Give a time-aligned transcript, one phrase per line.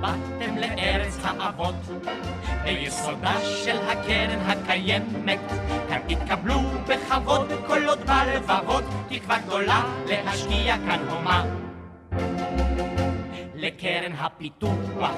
[0.00, 1.74] באתם לארץ האבות.
[2.64, 3.34] ביסודה
[3.64, 5.38] של הקרן הקיימת,
[5.88, 11.44] כאן התקבלו בכבוד קולות בלבבות, תקווה גדולה להשקיע כאן הומה.
[14.20, 15.10] הפיתוח,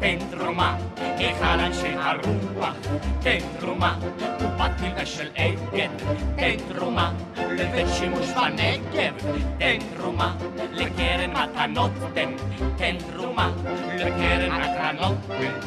[0.00, 2.74] תן תרומה, היכל אנשי הרוח,
[3.22, 3.98] תן תרומה,
[4.38, 5.88] קופת מלגה של אגד,
[6.36, 9.14] תן תרומה, לבית שימוש בנגב,
[9.58, 10.34] תן תרומה,
[10.72, 12.30] לקרן מתנות, תן,
[12.76, 13.50] תן תרומה,
[13.94, 15.60] לקרן הקרנות, תן,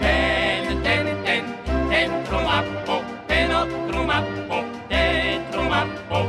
[0.00, 1.44] תן, תן, תן,
[1.90, 6.22] תן תרומה פה, תן עוד תרומה פה, תן תרומה פה,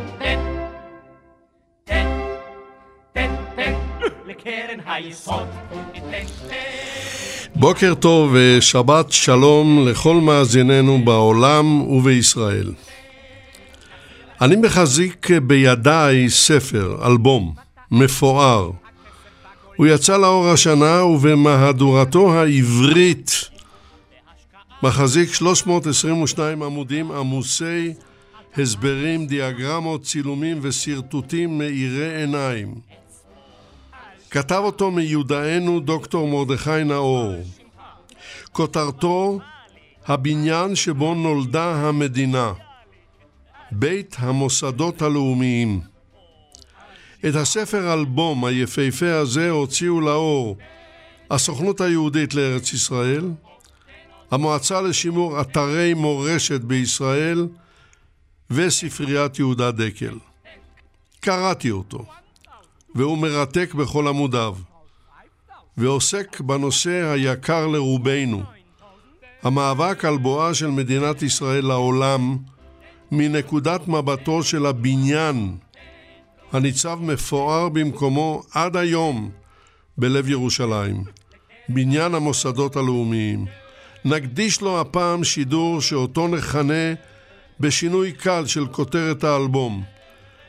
[4.47, 5.47] תן לקרן היסוד.
[7.55, 12.71] בוקר טוב ושבת שלום לכל מאזיננו בעולם ובישראל.
[14.41, 17.53] אני מחזיק בידיי ספר, אלבום,
[17.91, 18.71] מפואר.
[19.75, 23.49] הוא יצא לאור השנה ובמהדורתו העברית
[24.83, 27.93] מחזיק 322 עמודים עמוסי
[28.57, 32.96] הסברים, דיאגרמות, צילומים ושרטוטים מאירי עיניים.
[34.31, 37.35] כתב אותו מיודענו דוקטור מרדכי נאור.
[38.51, 39.39] כותרתו
[40.05, 42.53] הבניין שבו נולדה המדינה,
[43.71, 45.81] בית המוסדות הלאומיים.
[47.19, 50.57] את הספר אלבום היפהפה הזה הוציאו לאור
[51.31, 53.25] הסוכנות היהודית לארץ ישראל,
[54.31, 57.47] המועצה לשימור אתרי מורשת בישראל
[58.51, 60.17] וספריית יהודה דקל.
[61.19, 62.05] קראתי אותו.
[62.97, 64.55] והוא מרתק בכל עמודיו,
[65.77, 68.43] ועוסק בנושא היקר לרובנו,
[69.43, 72.37] המאבק על בואה של מדינת ישראל לעולם
[73.11, 75.57] מנקודת מבטו של הבניין
[76.51, 79.31] הניצב מפואר במקומו עד היום
[79.97, 81.03] בלב ירושלים,
[81.69, 83.45] בניין המוסדות הלאומיים.
[84.05, 86.93] נקדיש לו הפעם שידור שאותו נכנה
[87.59, 89.83] בשינוי קל של כותרת האלבום,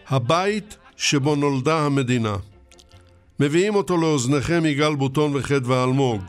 [0.08, 2.36] הבית שבו נולדה המדינה.
[3.40, 6.22] מביאים אותו לאוזניכם יגאל בוטון וחדווה אלמוג.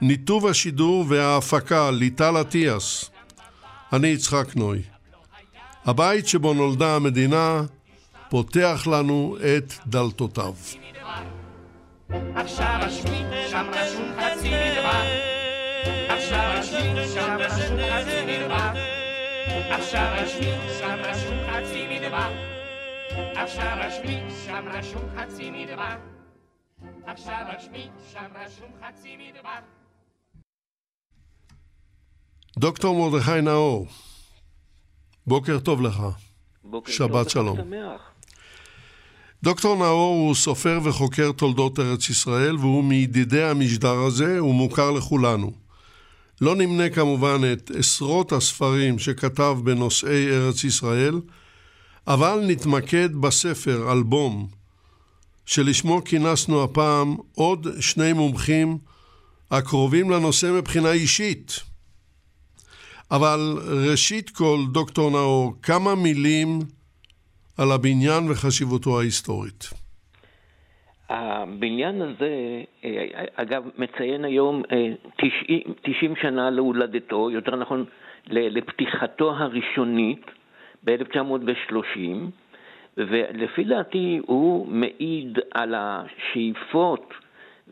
[0.00, 3.10] ניתוב השידור וההפקה ליטל אטיאס.
[3.92, 4.82] אני יצחק נוי.
[5.84, 7.62] הבית שבו נולדה המדינה
[8.28, 10.54] פותח לנו את דלתותיו.
[12.34, 15.02] עכשיו רשמי, שם רשום חצי מדבר.
[16.08, 18.70] עכשיו רשמי, שם רשום חצי מדבר.
[19.70, 22.61] עכשיו רשמי, שם רשום חצי מדבר.
[23.16, 25.96] עכשיו רשמי, שם רשום חצי מדבר.
[27.06, 29.58] עכשיו רשמי, שם רשום חצי מדבר.
[32.58, 33.86] דוקטור מרדכי נאור,
[35.26, 36.02] בוקר טוב לך.
[36.64, 37.56] בוקר שבת טוב שלום.
[37.56, 38.00] שמח.
[39.42, 45.52] דוקטור נאור הוא סופר וחוקר תולדות ארץ ישראל והוא מידידי המשדר הזה, הוא מוכר לכולנו.
[46.40, 51.14] לא נמנה כמובן את עשרות הספרים שכתב בנושאי ארץ ישראל,
[52.06, 54.46] אבל נתמקד בספר, אלבום,
[55.46, 58.78] שלשמו כינסנו הפעם עוד שני מומחים
[59.50, 61.50] הקרובים לנושא מבחינה אישית.
[63.10, 63.38] אבל
[63.90, 66.58] ראשית כל, דוקטור נאור, כמה מילים
[67.58, 69.64] על הבניין וחשיבותו ההיסטורית.
[71.08, 74.82] הבניין הזה, אה, אגב, מציין היום 90,
[75.50, 77.84] אה, 90 שנה להולדתו, יותר נכון
[78.26, 80.26] לפתיחתו הראשונית,
[80.84, 81.98] ב-1930,
[82.96, 87.14] ולפי דעתי הוא מעיד על השאיפות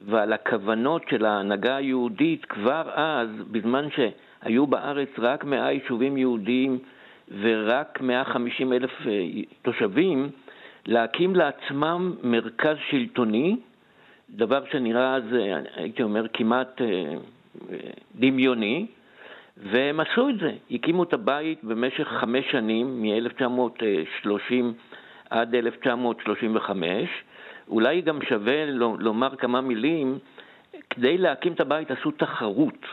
[0.06, 6.78] ועל הכוונות של ההנהגה היהודית כבר אז, בזמן שהיו בארץ רק 100 יישובים יהודיים
[7.40, 9.26] ורק 150 אלף אה,
[9.62, 10.28] תושבים,
[10.86, 13.56] להקים לעצמם מרכז שלטוני,
[14.30, 17.14] דבר שנראה אז, אה, הייתי אומר, כמעט אה,
[18.14, 18.86] דמיוני,
[19.62, 24.52] והם עשו את זה, הקימו את הבית במשך חמש שנים, מ-1930
[25.30, 27.08] עד 1935.
[27.68, 28.66] אולי גם שווה
[28.98, 30.18] לומר כמה מילים,
[30.90, 32.86] כדי להקים את הבית עשו תחרות.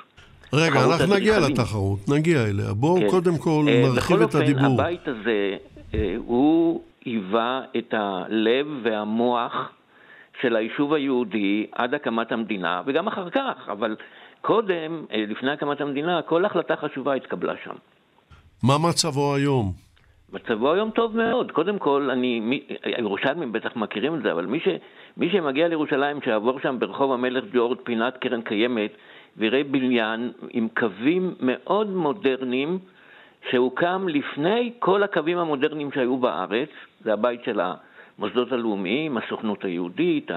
[0.53, 2.73] רגע, אנחנו נגיע לתחרות, נגיע אליה.
[2.73, 3.09] בואו כן.
[3.09, 4.61] קודם כל אה, נרחיב את הדיבור.
[4.61, 5.57] בכל אופן, הבית הזה,
[5.93, 9.71] אה, הוא היווה את הלב והמוח
[10.41, 13.95] של היישוב היהודי עד הקמת המדינה, וגם אחר כך, אבל
[14.41, 17.75] קודם, אה, לפני הקמת המדינה, כל החלטה חשובה התקבלה שם.
[18.63, 19.71] מה מצבו היום?
[20.33, 21.51] מצבו היום טוב מאוד.
[21.51, 24.67] קודם כל, אני, הירושלמים בטח מכירים את זה, אבל מי, ש,
[25.17, 28.91] מי שמגיע לירושלים, שיעבור שם ברחוב המלך ג'ורג' פינת קרן קיימת,
[29.37, 32.79] ויראה בניין עם קווים מאוד מודרניים,
[33.49, 36.69] שהוקם לפני כל הקווים המודרניים שהיו בארץ,
[37.03, 40.31] זה הבית של המוסדות הלאומיים, הסוכנות היהודית,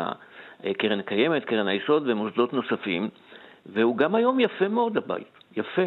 [0.79, 3.08] קרן קיימת, קרן היסוד ומוסדות נוספים,
[3.67, 5.83] והוא גם היום יפה מאוד הבית, יפה.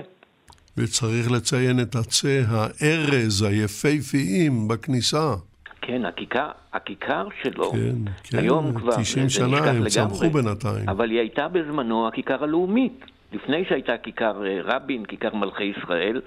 [0.77, 5.33] וצריך לציין את עצי הארז היפהפיים בכניסה.
[5.81, 10.89] כן, הכיכר, הכיכר שלו, כן, כן, היום כבר, 90 שנה הם צמחו בינתיים.
[10.89, 13.05] אבל היא הייתה בזמנו הכיכר הלאומית.
[13.33, 16.21] לפני שהייתה כיכר אה, רבין, כיכר מלכי ישראל,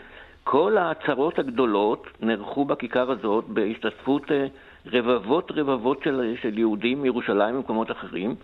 [0.44, 4.46] כל העצרות הגדולות נערכו בכיכר הזאת בהשתתפות אה,
[4.87, 8.34] רבבות רבבות של, של יהודים מירושלים ומקומות אחרים,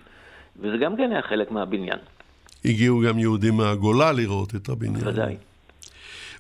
[0.57, 1.99] וזה גם כן היה חלק מהבניין.
[2.65, 5.09] הגיעו גם יהודים מהגולה לראות את הבניין.
[5.09, 5.37] ודאי.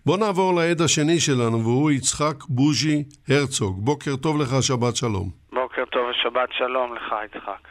[0.06, 3.84] בוא נעבור לעד השני שלנו, והוא יצחק בוז'י הרצוג.
[3.84, 5.30] בוקר טוב לך, שבת שלום.
[5.52, 7.68] בוקר טוב ושבת שלום לך, יצחק.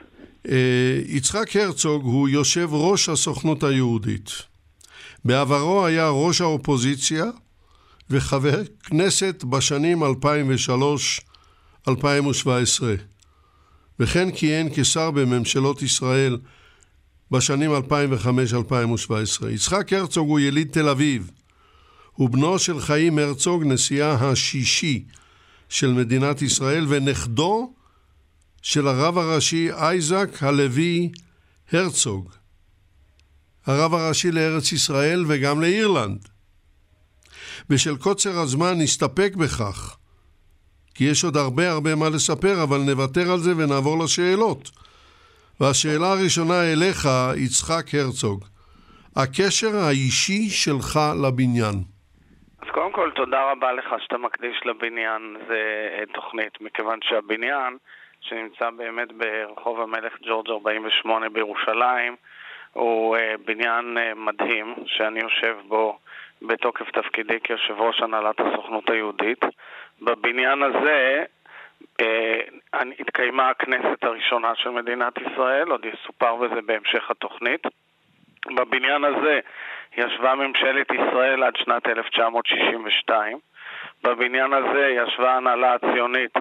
[0.49, 4.29] אה, יצחק הרצוג הוא יושב ראש הסוכנות היהודית.
[5.25, 7.25] בעברו היה ראש האופוזיציה
[8.09, 10.03] וחבר כנסת בשנים
[11.87, 11.91] 2003-2017,
[13.99, 16.37] וכן כיהן כשר בממשלות ישראל
[17.31, 19.47] בשנים 2005-2017.
[19.49, 21.31] יצחק הרצוג הוא יליד תל אביב.
[22.11, 25.05] הוא בנו של חיים הרצוג, נשיאה השישי
[25.69, 27.73] של מדינת ישראל, ונכדו
[28.61, 31.11] של הרב הראשי אייזק הלוי
[31.71, 32.29] הרצוג,
[33.65, 36.27] הרב הראשי לארץ ישראל וגם לאירלנד.
[37.69, 39.95] בשל קוצר הזמן נסתפק בכך,
[40.95, 44.71] כי יש עוד הרבה הרבה מה לספר, אבל נוותר על זה ונעבור לשאלות.
[45.61, 47.01] והשאלה הראשונה אליך,
[47.45, 48.39] יצחק הרצוג,
[49.15, 51.77] הקשר האישי שלך לבניין.
[52.61, 57.77] אז קודם כל, תודה רבה לך שאתה מקדיש לבניין, זה אה, תוכנית, מכיוון שהבניין,
[58.21, 62.15] שנמצא באמת ברחוב המלך ג'ורג' 48 בירושלים,
[62.73, 65.97] הוא אה, בניין אה, מדהים, שאני יושב בו
[66.41, 69.41] בתוקף תפקידי כיושב ראש הנהלת הסוכנות היהודית.
[70.01, 71.23] בבניין הזה
[72.99, 77.63] התקיימה הכנסת הראשונה של מדינת ישראל, עוד יסופר בזה בהמשך התוכנית.
[78.55, 79.39] בבניין הזה
[79.97, 83.37] ישבה ממשלת ישראל עד שנת 1962.
[84.03, 86.33] בבניין הזה ישבה ההנהלה הציונית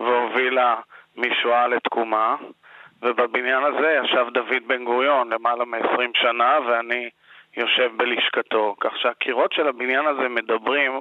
[0.00, 0.76] והובילה
[1.16, 2.36] משואה לתקומה,
[3.02, 7.10] ובבניין הזה ישב דוד בן גוריון למעלה מ-20 שנה, ואני
[7.56, 8.76] יושב בלשכתו.
[8.80, 10.92] כך שהקירות של הבניין הזה מדברים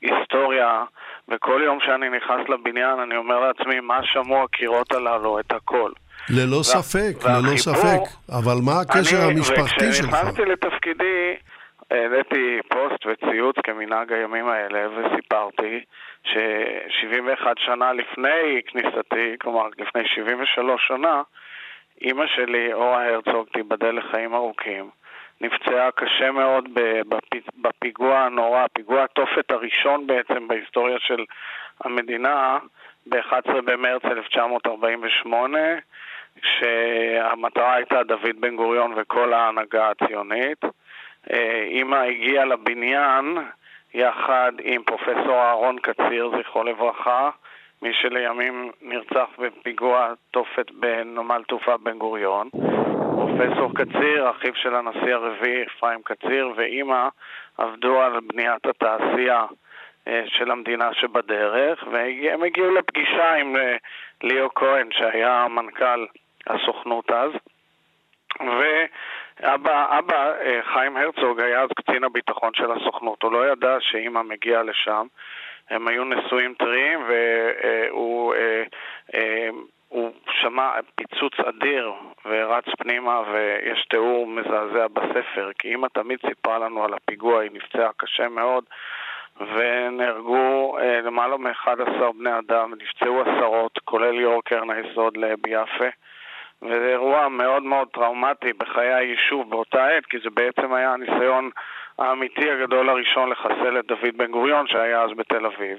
[0.00, 0.84] היסטוריה,
[1.28, 5.40] וכל יום שאני נכנס לבניין אני אומר לעצמי, מה שמעו הקירות הללו?
[5.40, 5.92] את הכל.
[6.28, 8.00] ללא ספק, ללא ספק.
[8.38, 10.08] אבל מה הקשר אני, המשפחתי שלך?
[10.08, 11.34] וכשנכנסתי לתפקידי,
[11.90, 15.80] העליתי פוסט וציוץ כמנהג הימים האלה, וסיפרתי
[16.24, 21.22] ש-71 שנה לפני כניסתי, כלומר לפני 73 שנה,
[22.02, 24.90] אימא שלי, אורה הרצוג, תיבדל לחיים ארוכים,
[25.40, 26.68] נפצעה קשה מאוד
[27.62, 31.24] בפיגוע הנורא, פיגוע התופת הראשון בעצם בהיסטוריה של
[31.84, 32.58] המדינה,
[33.06, 35.58] ב-11 במרץ 1948,
[36.42, 40.64] כשהמטרה הייתה דוד בן גוריון וכל ההנהגה הציונית.
[41.66, 43.38] אימא אה, הגיעה לבניין
[43.94, 47.30] יחד עם פרופסור אהרון קציר, זכרו לברכה,
[47.82, 52.48] מי שלימים נרצח בפיגוע תופת בנמל תעופה בן גוריון.
[53.40, 57.08] פרופסור קציר, אחיו של הנשיא הרביעי, אפרים קציר, ואימא
[57.58, 59.44] עבדו על בניית התעשייה
[60.08, 63.76] אה, של המדינה שבדרך, והם הגיעו לפגישה עם אה,
[64.22, 66.06] ליאו כהן, שהיה מנכ"ל
[66.46, 67.30] הסוכנות אז,
[68.40, 74.22] ואבא, אבא, אה, חיים הרצוג, היה אז קצין הביטחון של הסוכנות, הוא לא ידע שאימא
[74.22, 75.06] מגיעה לשם,
[75.70, 78.34] הם היו נשואים טריים, והוא
[79.88, 81.92] הוא שמע פיצוץ אדיר
[82.24, 87.90] ורץ פנימה ויש תיאור מזעזע בספר כי אימא תמיד סיפרה לנו על הפיגוע, היא נפצעה
[87.96, 88.64] קשה מאוד
[89.40, 95.88] ונהרגו אה, למעלה מ-11 בני אדם, נפצעו עשרות, כולל ליאור קרן היסוד ביאפה
[96.62, 101.50] וזה אירוע מאוד מאוד טראומטי בחיי היישוב באותה עת כי זה בעצם היה הניסיון
[101.98, 105.78] האמיתי הגדול הראשון לחסל את דוד בן גוריון שהיה אז בתל אביב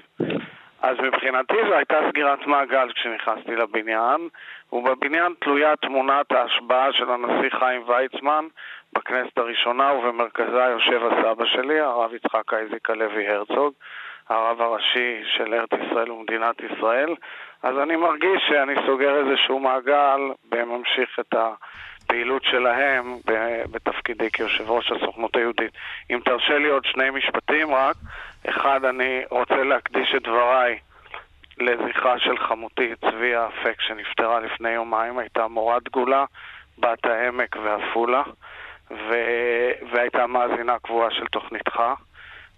[0.82, 4.28] אז מבחינתי זו הייתה סגירת מעגל כשנכנסתי לבניין,
[4.72, 8.46] ובבניין תלויה תמונת ההשבעה של הנשיא חיים ויצמן
[8.92, 13.72] בכנסת הראשונה, ובמרכזה יושב הסבא שלי, הרב יצחק אייזיק הלוי הרצוג,
[14.28, 17.14] הרב הראשי של ארץ ישראל ומדינת ישראל.
[17.62, 20.20] אז אני מרגיש שאני סוגר איזשהו מעגל
[20.52, 23.16] וממשיך את הפעילות שלהם
[23.70, 25.72] בתפקידי כיושב ראש הסוכנות היהודית.
[26.10, 27.96] אם תרשה לי עוד שני משפטים רק,
[28.48, 30.78] אחד, אני רוצה להקדיש את דבריי
[31.58, 36.24] לזכרה של חמותי צביה אפק שנפטרה לפני יומיים, הייתה מורה דגולה,
[36.78, 38.22] בת העמק ועפולה,
[38.90, 39.14] ו...
[39.92, 41.82] והייתה מאזינה קבועה של תוכניתך.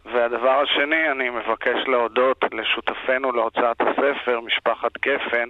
[0.04, 5.48] והדבר השני, אני מבקש להודות לשותפינו להוצאת הספר, משפחת גפן,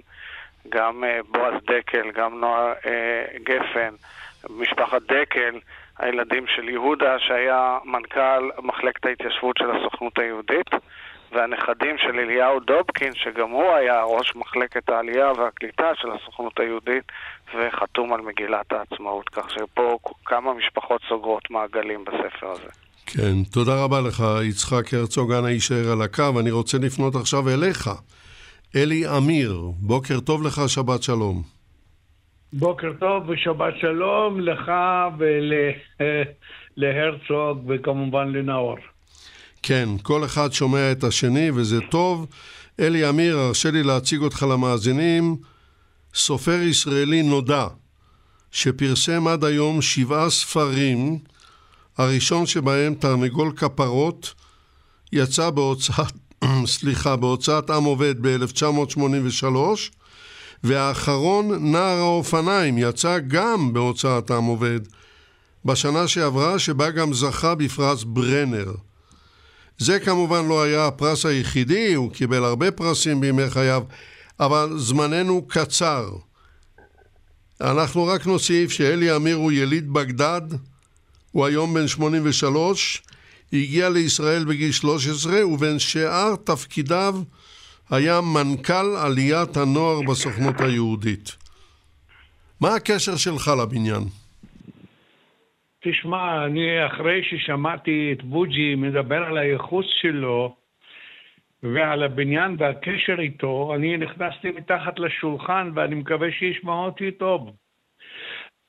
[0.69, 2.73] גם בועז דקל, גם נועה
[3.43, 3.93] גפן,
[4.49, 5.59] משפחת דקל,
[5.99, 10.69] הילדים של יהודה שהיה מנכ"ל מחלקת ההתיישבות של הסוכנות היהודית
[11.31, 17.03] והנכדים של אליהו דובקין, שגם הוא היה ראש מחלקת העלייה והקליטה של הסוכנות היהודית
[17.55, 22.69] וחתום על מגילת העצמאות, כך שפה כמה משפחות סוגרות מעגלים בספר הזה.
[23.05, 26.39] כן, תודה רבה לך, יצחק הרצוג, אנא יישאר על הקו.
[26.39, 27.89] אני רוצה לפנות עכשיו אליך.
[28.75, 31.54] אלי אמיר, בוקר טוב לך, שבת שלום.
[32.57, 34.71] בוקר טוב ושבת שלום לך
[36.77, 38.77] ולהרצוג וכמובן לנאור.
[39.63, 42.27] כן, כל אחד שומע את השני וזה טוב.
[42.79, 45.35] אלי אמיר, הרשה לי להציג אותך למאזינים.
[46.13, 47.67] סופר ישראלי נודע,
[48.51, 51.17] שפרסם עד היום שבעה ספרים,
[51.97, 54.33] הראשון שבהם, תרנגול כפרות,
[55.13, 56.13] יצא בהוצאת,
[56.75, 59.45] סליחה, בהוצאת עם עובד ב-1983,
[60.65, 64.79] והאחרון, נער האופניים, יצא גם בהוצאת עם עובד
[65.65, 68.71] בשנה שעברה, שבה גם זכה בפרס ברנר.
[69.77, 73.83] זה כמובן לא היה הפרס היחידי, הוא קיבל הרבה פרסים בימי חייו,
[74.39, 76.09] אבל זמננו קצר.
[77.61, 80.41] אנחנו רק נוסיף שאלי אמיר הוא יליד בגדד,
[81.31, 83.01] הוא היום בן 83,
[83.53, 87.15] הגיע לישראל בגיל 13, ובין שאר תפקידיו
[87.91, 91.35] היה מנכ"ל עליית הנוער בסוכנות היהודית.
[92.61, 94.03] מה הקשר שלך לבניין?
[95.79, 100.55] תשמע, אני אחרי ששמעתי את בוג'י מדבר על הייחוס שלו
[101.63, 107.55] ועל הבניין והקשר איתו, אני נכנסתי מתחת לשולחן ואני מקווה שישמעו אותי טוב.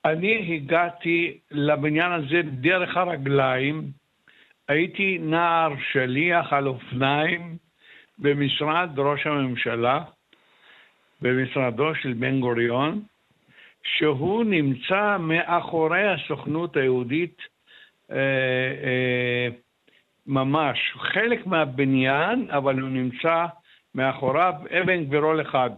[0.04, 3.90] אני הגעתי לבניין הזה דרך הרגליים,
[4.68, 7.56] הייתי נער שליח על אופניים
[8.18, 10.04] במשרד ראש הממשלה,
[11.22, 13.02] במשרדו של בן גוריון,
[13.82, 17.38] שהוא נמצא מאחורי הסוכנות היהודית
[18.10, 18.16] אה,
[18.84, 19.48] אה,
[20.26, 23.46] ממש, חלק מהבניין, אבל הוא נמצא
[23.94, 25.70] מאחוריו אבן גבירול אחד,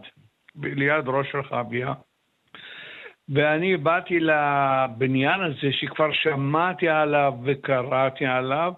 [0.63, 1.93] ליד ראש רחביה.
[3.29, 8.73] ואני באתי לבניין הזה שכבר שמעתי עליו וקראתי עליו,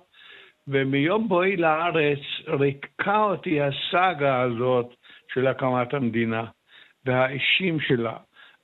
[0.72, 4.94] ומיום בואי לארץ ריקה אותי הסאגה הזאת
[5.34, 6.46] של הקמת המדינה
[7.06, 8.18] והאישים שלה.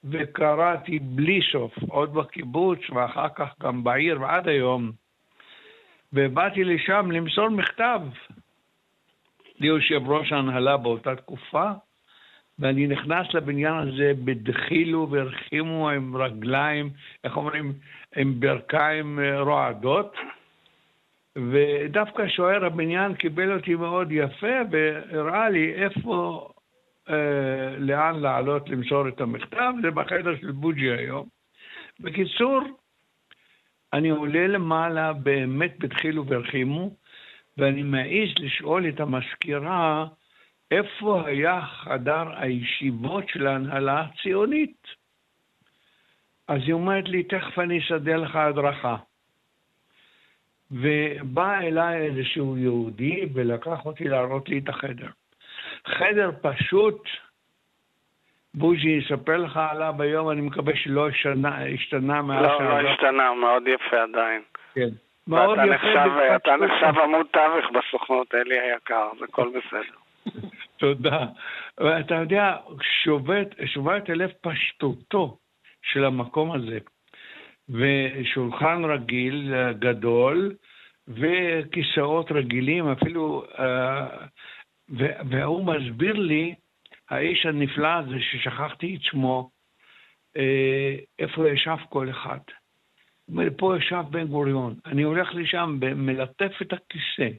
[0.04, 4.92] וקראתי בלי סוף, עוד בקיבוץ ואחר כך גם בעיר ועד היום.
[6.14, 8.02] ובאתי לשם למסור מכתב
[9.60, 11.72] ליושב ראש ההנהלה באותה תקופה,
[12.60, 16.90] ואני נכנס לבניין הזה בדחילו והרחימו עם רגליים,
[17.24, 17.74] איך אומרים,
[18.16, 20.16] עם ברכיים אה, רועדות.
[21.38, 26.48] ודווקא שוער הבניין קיבל אותי מאוד יפה והראה לי איפה
[27.10, 31.28] אה, לאן לעלות למסור את המכתב, זה בחדר של בוג'י היום.
[32.00, 32.62] בקיצור,
[33.94, 36.92] אני עולה למעלה באמת בדחילו ורחימו,
[37.58, 40.06] ואני מעז לשאול את המזכירה
[40.72, 44.88] איפה היה חדר הישיבות של ההנהלה הציונית.
[46.48, 48.96] אז היא אומרת לי, תכף אני אסדר לך הדרכה.
[50.72, 55.08] ובא אליי איזשהו יהודי ולקח אותי להראות לי את החדר.
[55.88, 57.08] חדר פשוט,
[58.54, 63.64] בוז'י יספר לך עליו היום, אני מקווה שלא השתנה, השתנה מאז לא, לא השתנה, מאוד
[63.68, 64.42] יפה עדיין.
[64.74, 64.90] כן.
[65.28, 65.66] מאוד יפה.
[65.66, 69.98] נחשב, אתה נחשב עמוד תווך בסוכנות, אלי היקר, זה הכל בסדר.
[70.80, 71.26] תודה.
[71.78, 72.56] ואתה יודע,
[73.04, 75.38] שובת, שובת הלב פשטותו
[75.82, 76.78] של המקום הזה.
[77.70, 80.56] ושולחן רגיל גדול,
[81.08, 83.62] וכיסאות רגילים, אפילו uh,
[85.30, 86.56] והוא מסביר לי,
[87.10, 89.50] האיש הנפלא הזה, ששכחתי את שמו,
[90.38, 92.40] אה, איפה ישב כל אחד.
[93.30, 97.30] אומר, פה ישב בן גוריון, אני הולך לשם, מלטף את הכיסא.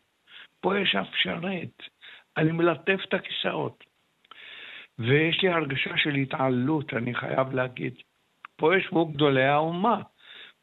[0.60, 1.82] פה ישב שרת,
[2.36, 3.84] אני מלטף את הכיסאות.
[4.98, 7.94] ויש לי הרגשה של התעללות, אני חייב להגיד.
[8.56, 10.02] פה ישבו גדולי האומה.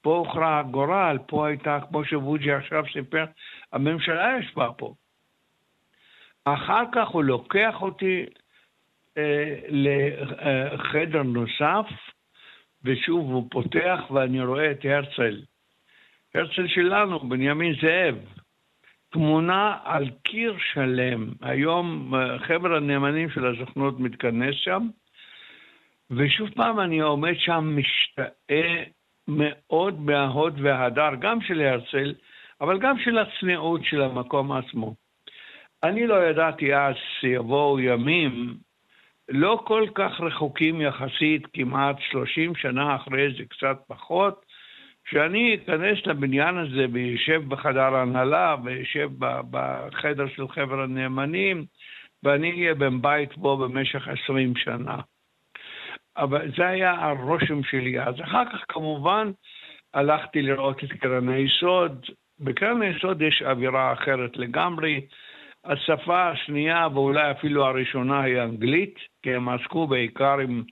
[0.05, 3.25] פה הוכרע הגורל, פה הייתה, כמו שבוג'י עכשיו סיפר,
[3.73, 4.93] הממשלה ישבה פה.
[6.45, 8.25] אחר כך הוא לוקח אותי
[9.17, 11.87] אה, לחדר נוסף,
[12.83, 15.41] ושוב הוא פותח ואני רואה את הרצל.
[16.35, 18.15] הרצל שלנו, בנימין זאב.
[19.09, 21.29] תמונה על קיר שלם.
[21.41, 24.87] היום אה, חבר הנאמנים של הסוכנות מתכנס שם,
[26.11, 28.83] ושוב פעם אני עומד שם משתאה
[29.27, 32.13] מאוד מההוד וההדר, גם של הרצל,
[32.61, 34.95] אבל גם של הצניעות של המקום עצמו.
[35.83, 38.57] אני לא ידעתי אז שיבואו ימים
[39.29, 44.45] לא כל כך רחוקים יחסית, כמעט 30 שנה אחרי זה, קצת פחות,
[45.09, 49.09] שאני אכנס לבניין הזה וישב בחדר ההנהלה וישב
[49.51, 51.65] בחדר של חבר הנאמנים,
[52.23, 54.97] ואני אהיה בן בית בו במשך 20 שנה.
[56.17, 58.15] אבל זה היה הרושם שלי אז.
[58.21, 59.31] אחר כך כמובן
[59.93, 62.05] הלכתי לראות את קרן היסוד.
[62.39, 65.01] בקרן היסוד יש אווירה אחרת לגמרי.
[65.65, 70.63] השפה השנייה ואולי אפילו הראשונה היא אנגלית, כי הם עסקו בעיקר עם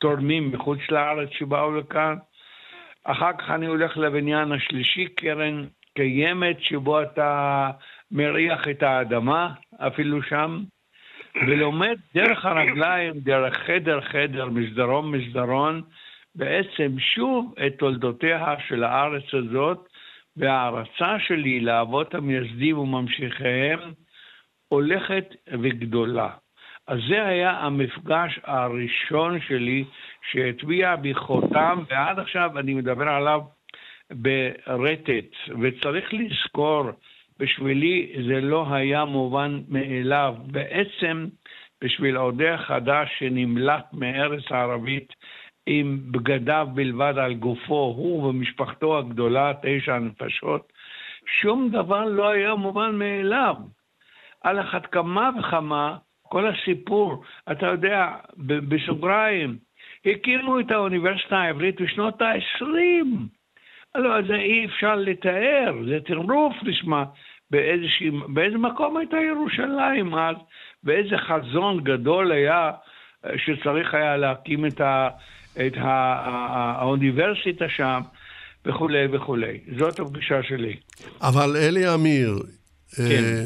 [0.00, 2.16] תורמים מחוץ לארץ שבאו לכאן.
[3.04, 7.70] אחר כך אני הולך לבניין השלישי, קרן קיימת, שבו אתה
[8.10, 10.62] מריח את האדמה, אפילו שם,
[11.36, 15.82] ולומד דרך הרגליים, דרך חדר-חדר, מסדרון-מסדרון,
[16.34, 19.88] בעצם שוב את תולדותיה של הארץ הזאת,
[20.36, 23.80] וההערצה שלי לאבות המייסדים וממשיכיהם
[24.68, 26.28] הולכת וגדולה.
[26.86, 29.84] אז זה היה המפגש הראשון שלי
[30.30, 33.40] שהטביע בי חותם, ועד עכשיו אני מדבר עליו
[34.10, 36.90] ברטט, וצריך לזכור,
[37.42, 40.34] בשבילי זה לא היה מובן מאליו.
[40.46, 41.26] בעצם,
[41.84, 45.12] בשביל עודה חדש שנמלט מארץ הערבית
[45.66, 50.72] עם בגדיו בלבד על גופו, הוא ומשפחתו הגדולה, תשע נפשות,
[51.40, 53.54] שום דבר לא היה מובן מאליו.
[54.44, 58.06] על אחת כמה וכמה, כל הסיפור, אתה יודע,
[58.46, 59.56] בסוגריים,
[60.06, 62.66] הקימו את האוניברסיטה העברית בשנות ה-20.
[63.94, 67.04] לא, זה אי אפשר לתאר, זה טירוף נשמע.
[68.28, 70.36] באיזה מקום הייתה ירושלים אז,
[70.84, 72.70] ואיזה חזון גדול היה
[73.36, 75.08] שצריך היה להקים את, ה,
[75.66, 76.14] את ה,
[76.80, 78.00] האוניברסיטה שם
[78.66, 79.58] וכולי וכולי.
[79.78, 80.76] זאת הפגישה שלי.
[81.20, 82.38] אבל אלי אמיר,
[82.96, 83.02] כן.
[83.02, 83.44] אה,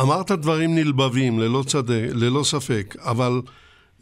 [0.00, 3.32] אמרת דברים נלבבים, ללא, צדק, ללא ספק, אבל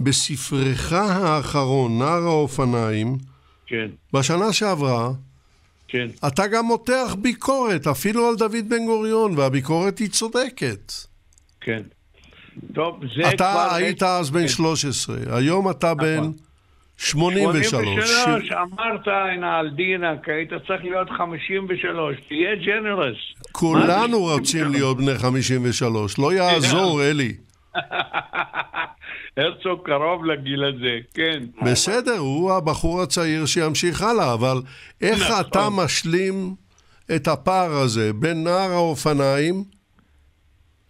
[0.01, 3.16] בספרך האחרון, נער האופניים,
[3.66, 3.88] כן.
[4.12, 5.09] בשנה שעברה,
[5.90, 6.09] כן.
[6.26, 10.92] אתה גם מותח ביקורת, אפילו על דוד בן גוריון, והביקורת היא צודקת.
[11.61, 11.83] כן.
[12.74, 13.66] טוב, זה אתה כבר...
[13.66, 15.22] אתה היית אז בן 13, כן.
[15.33, 16.07] היום אתה נכון.
[16.07, 16.31] בן
[16.96, 17.66] 83.
[17.66, 23.16] 83, אמרת, הנה על דינק, היית צריך להיות 53, תהיה ג'נרס.
[23.53, 27.35] כולנו רוצים להיות בני 53, לא יעזור, אלי.
[29.37, 31.43] הרצוג קרוב לגיל הזה, כן.
[31.62, 34.62] בסדר, הוא הבחור הצעיר שימשיך הלאה, אבל
[35.01, 35.40] איך נכון.
[35.40, 36.55] אתה משלים
[37.16, 39.64] את הפער הזה בין נער האופניים,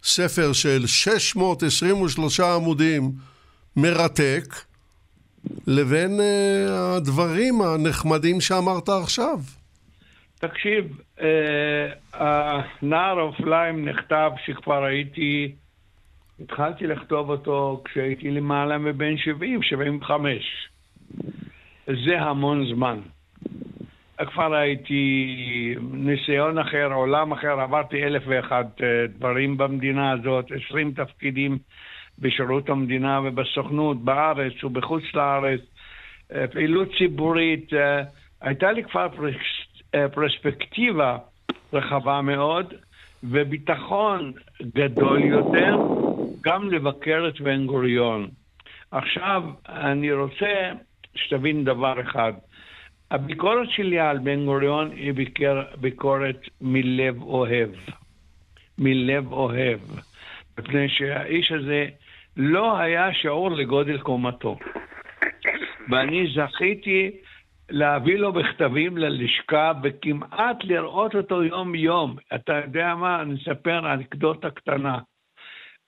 [0.03, 3.11] ספר של 623 עמודים,
[3.75, 4.43] מרתק,
[5.67, 9.39] לבין uh, הדברים הנחמדים שאמרת עכשיו?
[10.39, 11.21] תקשיב, uh,
[12.13, 15.51] הנער האופניים נכתב שכבר הייתי
[16.43, 20.67] התחלתי לכתוב אותו כשהייתי למעלה מבין 70, 75.
[21.87, 22.99] זה המון זמן.
[24.25, 31.57] כבר הייתי ניסיון אחר, עולם אחר, עברתי אלף ואחד אה, דברים במדינה הזאת, עשרים תפקידים
[32.19, 35.59] בשירות המדינה ובסוכנות, בארץ ובחוץ לארץ,
[36.33, 37.73] אה, פעילות ציבורית.
[37.73, 38.03] אה,
[38.41, 39.07] הייתה לי כבר
[40.13, 41.17] פרספקטיבה
[41.73, 42.73] רחבה מאוד
[43.23, 44.31] וביטחון
[44.75, 46.00] גדול יותר.
[46.43, 48.29] גם לבקר את בן גוריון.
[48.91, 50.71] עכשיו, אני רוצה
[51.15, 52.33] שתבין דבר אחד.
[53.11, 57.69] הביקורת שלי על בן גוריון היא ביקר, ביקורת מלב אוהב.
[58.77, 59.79] מלב אוהב.
[60.59, 61.85] מפני שהאיש הזה
[62.37, 64.57] לא היה שיעור לגודל קומתו.
[65.89, 67.11] ואני זכיתי
[67.69, 72.15] להביא לו בכתבים ללשכה וכמעט לראות אותו יום-יום.
[72.35, 73.21] אתה יודע מה?
[73.21, 74.97] אני אספר אנקדוטה קטנה.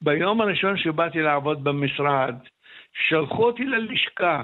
[0.04, 2.36] ביום הראשון שבאתי לעבוד במשרד,
[2.94, 4.44] שלחו אותי ללשכה.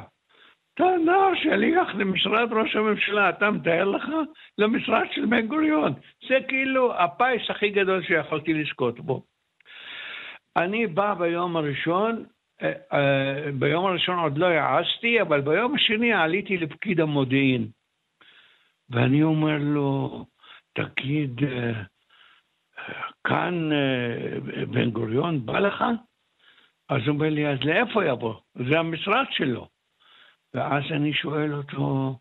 [0.79, 4.03] נער שליח למשרד ראש הממשלה, אתה מתאר לך?
[4.57, 5.93] למשרד של בן גוריון.
[6.29, 9.23] זה כאילו הפיס הכי גדול שיכולתי לזכות בו.
[10.55, 12.25] אני בא ביום הראשון,
[12.61, 17.67] אה, אה, ביום הראשון עוד לא העזתי, אבל ביום השני עליתי לפקיד המודיעין.
[18.89, 20.25] ואני אומר לו,
[20.73, 21.81] תגיד, אה,
[23.23, 25.83] כאן אה, בן גוריון בא לך?
[26.89, 28.33] אז הוא אומר לי, אז לאיפה יבוא?
[28.55, 29.67] זה המשרד שלו.
[30.53, 32.15] ואז אני שואל אותו,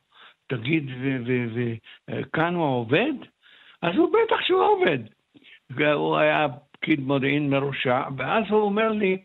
[0.46, 0.90] תגיד,
[1.24, 3.12] וכאן הוא עובד?
[3.82, 4.98] אז הוא בטח שהוא עובד.
[5.70, 9.22] והוא היה פקיד מודיעין מרושע, ואז הוא אומר לי,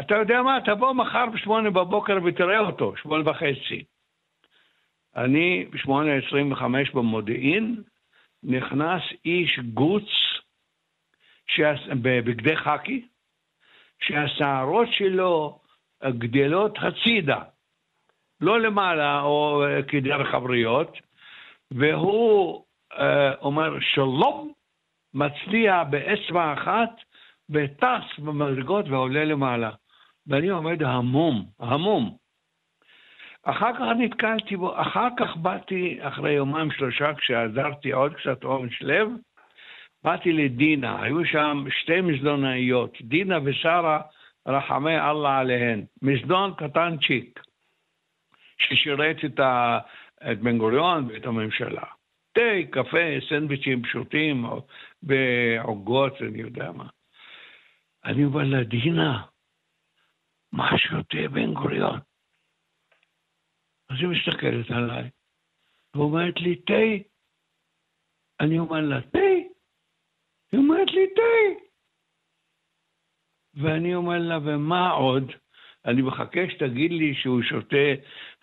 [0.00, 3.84] אתה יודע מה, תבוא מחר בשמונה בבוקר ותראה אותו, שמונה וחצי.
[5.16, 7.82] אני בשמונה עשרים וחמש במודיעין,
[8.42, 10.08] נכנס איש גוץ
[12.02, 13.06] בבגדי חאקי,
[14.00, 15.58] שהשערות שלו
[16.04, 17.42] גדלות הצידה,
[18.40, 20.98] לא למעלה או כדרך הבריות,
[21.70, 22.64] והוא
[22.98, 24.52] אה, אומר שלום,
[25.14, 26.90] מצליע באצבע אחת
[27.50, 29.70] וטס במדרגות ועולה למעלה.
[30.26, 32.16] ואני עומד המום, המום.
[33.42, 39.08] אחר כך נתקלתי בו, אחר כך באתי, אחרי יומיים שלושה, כשעזרתי עוד קצת אומץ לב,
[40.04, 44.00] באתי לדינה, היו שם שתי מזדונאיות, דינה ושרה,
[44.46, 45.84] רחמי אללה עליהן.
[46.02, 47.40] מזדון קטנצ'יק,
[48.58, 49.78] ששירת את, ה,
[50.30, 51.84] את בן גוריון ואת הממשלה.
[52.32, 54.46] תה, קפה, סנדוויצ'ים פשוטים,
[55.02, 56.88] בעוגות, אני יודע מה.
[58.04, 59.22] אני אומר לה, דינה,
[60.52, 62.00] מה שותה בן גוריון?
[63.90, 65.10] אז היא מסתכלת עליי,
[65.94, 67.08] ואומרת לי, תה.
[68.40, 69.21] אני אומר לה, תה?
[70.52, 71.22] היא אומרת לי, תה.
[73.54, 75.32] ואני אומר לה, ומה עוד?
[75.84, 77.86] אני מחכה שתגיד לי שהוא שותה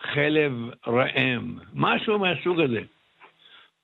[0.02, 0.52] חלב
[0.86, 2.80] ראם, משהו מהסוג הזה.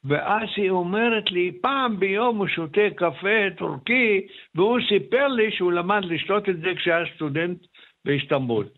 [0.04, 6.04] ואז היא אומרת לי, פעם ביום הוא שותה קפה טורקי, והוא סיפר לי שהוא למד
[6.04, 7.66] לשתות את זה כשהיה סטודנט
[8.04, 8.68] באיסטנבול.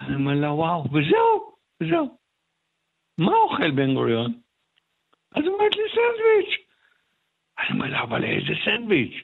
[0.00, 2.16] אני אומר לה, וואו, וזהו, וזהו.
[3.18, 4.32] מה אוכל בן גוריון?
[5.34, 6.65] אז היא אומרת לי, סנדוויץ'.
[7.70, 9.22] אני אומר לה, אבל איזה סנדוויץ'?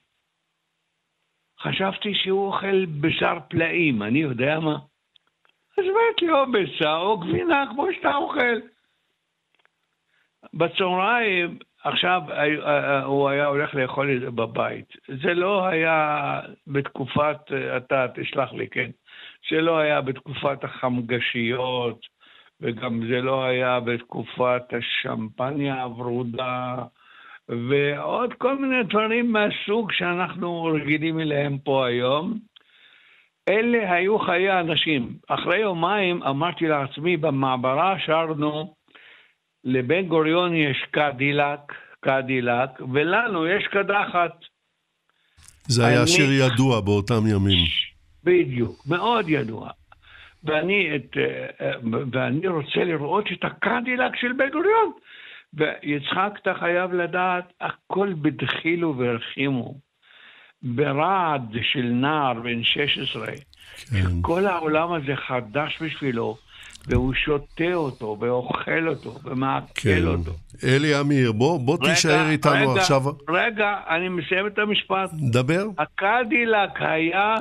[1.60, 4.78] חשבתי שהוא אוכל בשר פלאים, אני יודע מה.
[5.78, 8.60] אז אמרתי לו, בשר או גבינה כמו שאתה אוכל.
[10.54, 14.96] בצהריים, עכשיו אה, אה, הוא היה הולך לאכול את זה בבית.
[15.22, 18.90] זה לא היה בתקופת, אה, אתה תשלח לי, כן,
[19.50, 22.06] זה לא היה בתקופת החמגשיות,
[22.60, 26.76] וגם זה לא היה בתקופת השמפניה הוורודה,
[27.48, 32.38] ועוד כל מיני דברים מהסוג שאנחנו רגילים אליהם פה היום.
[33.48, 35.16] אלה היו חיי האנשים.
[35.28, 38.74] אחרי יומיים אמרתי לעצמי, במעברה שרנו,
[39.64, 41.60] לבן גוריון יש קדילק,
[42.00, 44.32] קדילק, ולנו יש קדחת.
[45.68, 46.08] זה היה אני...
[46.08, 47.64] שיר ידוע באותם ימים.
[48.24, 49.70] בדיוק, מאוד ידוע.
[50.44, 51.72] ואני, את, אה, אה,
[52.12, 54.92] ואני רוצה לראות את הקדילק של בן גוריון.
[55.54, 59.74] ויצחק, אתה חייב לדעת, הכל בדחילו ורחימו.
[60.62, 63.36] ברעד של נער בן 16, כן.
[64.20, 66.36] שכל העולם הזה חדש בשבילו,
[66.86, 70.06] והוא שותה אותו, ואוכל אותו, ומעכל כן.
[70.06, 70.32] אותו.
[70.64, 73.02] אלי אמיר, בוא, בוא רגע, תישאר איתנו רגע, עכשיו.
[73.28, 75.10] רגע, אני מסיים את המשפט.
[75.30, 75.64] דבר.
[75.78, 77.34] הקדילק היה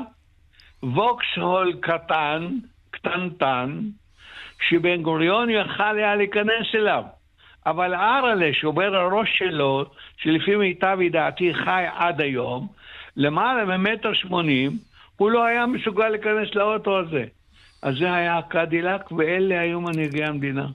[0.84, 2.50] ווקסהול קטן,
[2.92, 3.80] קטנטן,
[4.70, 7.04] שבן גוריון יכל היה להיכנס אליו.
[7.66, 9.86] אבל ארלה, שובר הראש שלו,
[10.18, 12.68] שלפי מיטב ידעתי חי עד היום,
[13.18, 14.72] למעלה ממטר שמונים,
[15.18, 17.24] הוא לא היה מסוגל להיכנס לאוטו הזה.
[17.82, 20.68] אז זה היה הקדילק, ואלה היו מנהיגי המדינה.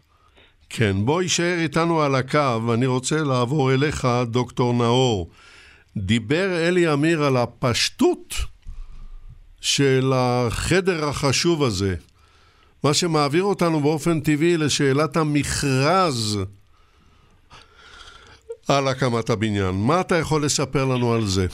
[0.70, 5.30] כן, בוא יישאר איתנו על הקו, ואני רוצה לעבור אליך, דוקטור נאור.
[5.96, 8.34] דיבר אלי אמיר על הפשטות
[9.60, 11.96] של החדר החשוב הזה,
[12.84, 16.46] מה שמעביר אותנו באופן טבעי לשאלת המכרז
[18.68, 19.74] על הקמת הבניין.
[19.86, 21.46] מה אתה יכול לספר לנו על זה?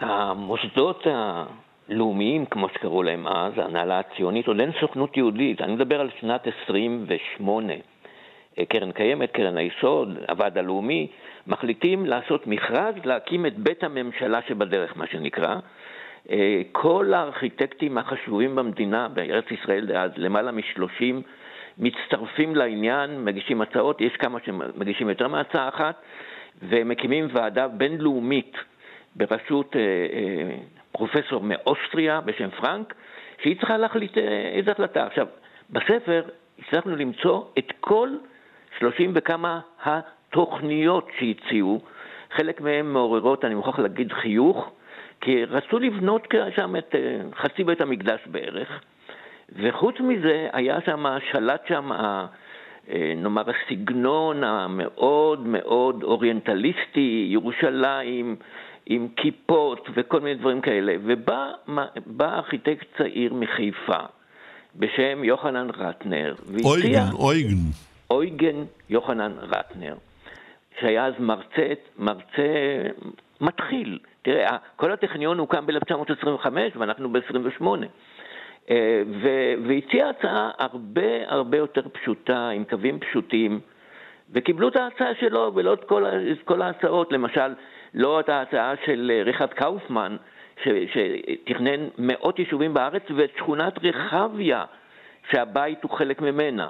[0.00, 5.60] המוסדות הלאומיים, כמו שקראו להם אז, ההנהלה הציונית, עוד אין סוכנות יהודית.
[5.60, 7.72] אני מדבר על שנת 28.
[8.68, 11.06] קרן קיימת, קרן היסוד, הוועד הלאומי,
[11.46, 15.56] מחליטים לעשות מכרז להקים את בית הממשלה שבדרך, מה שנקרא.
[16.72, 21.22] כל הארכיטקטים החשובים במדינה, בארץ ישראל דאז, למעלה משלושים,
[21.78, 26.02] מצטרפים לעניין, מגישים הצעות, יש כמה שמגישים יותר מהצעה אחת,
[26.62, 28.56] ומקימים ועדה בינלאומית
[29.16, 30.56] בראשות אה, אה,
[30.92, 32.94] פרופסור מאוסטריה בשם פרנק,
[33.42, 34.22] שהיא צריכה להחליט אה,
[34.54, 35.06] איזו החלטה.
[35.06, 35.26] עכשיו,
[35.70, 36.22] בספר
[36.58, 38.08] הצלחנו למצוא את כל
[38.78, 41.80] שלושים וכמה התוכניות שהציעו,
[42.30, 44.70] חלק מהן מעוררות, אני מוכרח להגיד, חיוך,
[45.20, 46.94] כי רצו לבנות שם את
[47.34, 48.80] חצי בית המקדש בערך,
[49.52, 52.26] וחוץ מזה, היה שם, שלט שם, אה,
[53.16, 58.36] נאמר, הסגנון המאוד מאוד אוריינטליסטי, ירושלים,
[58.86, 60.94] עם כיפות וכל מיני דברים כאלה.
[61.04, 61.52] ובא
[62.20, 63.98] ארכיטקט צעיר מחיפה,
[64.76, 66.64] בשם יוחנן רטנר, והציע...
[66.70, 67.56] אויגן, אויגן.
[68.10, 69.94] אויגן יוחנן רטנר,
[70.80, 72.82] שהיה אז מרצה, מרצה
[73.40, 73.98] מתחיל.
[74.22, 77.64] תראה, כל הטכניון הוקם ב-1925 ואנחנו ב-28.
[78.70, 79.02] אה,
[79.66, 83.60] והציע הצעה הרבה הרבה יותר פשוטה, עם קווים פשוטים,
[84.32, 87.54] וקיבלו את ההצעה שלו ולא את כל, את כל ההצעות, למשל,
[87.94, 90.16] לא את ההצעה של ריכרד קאופמן,
[90.64, 94.64] שתכנן מאות יישובים בארץ ואת שכונת רחביה,
[95.30, 96.68] שהבית הוא חלק ממנה.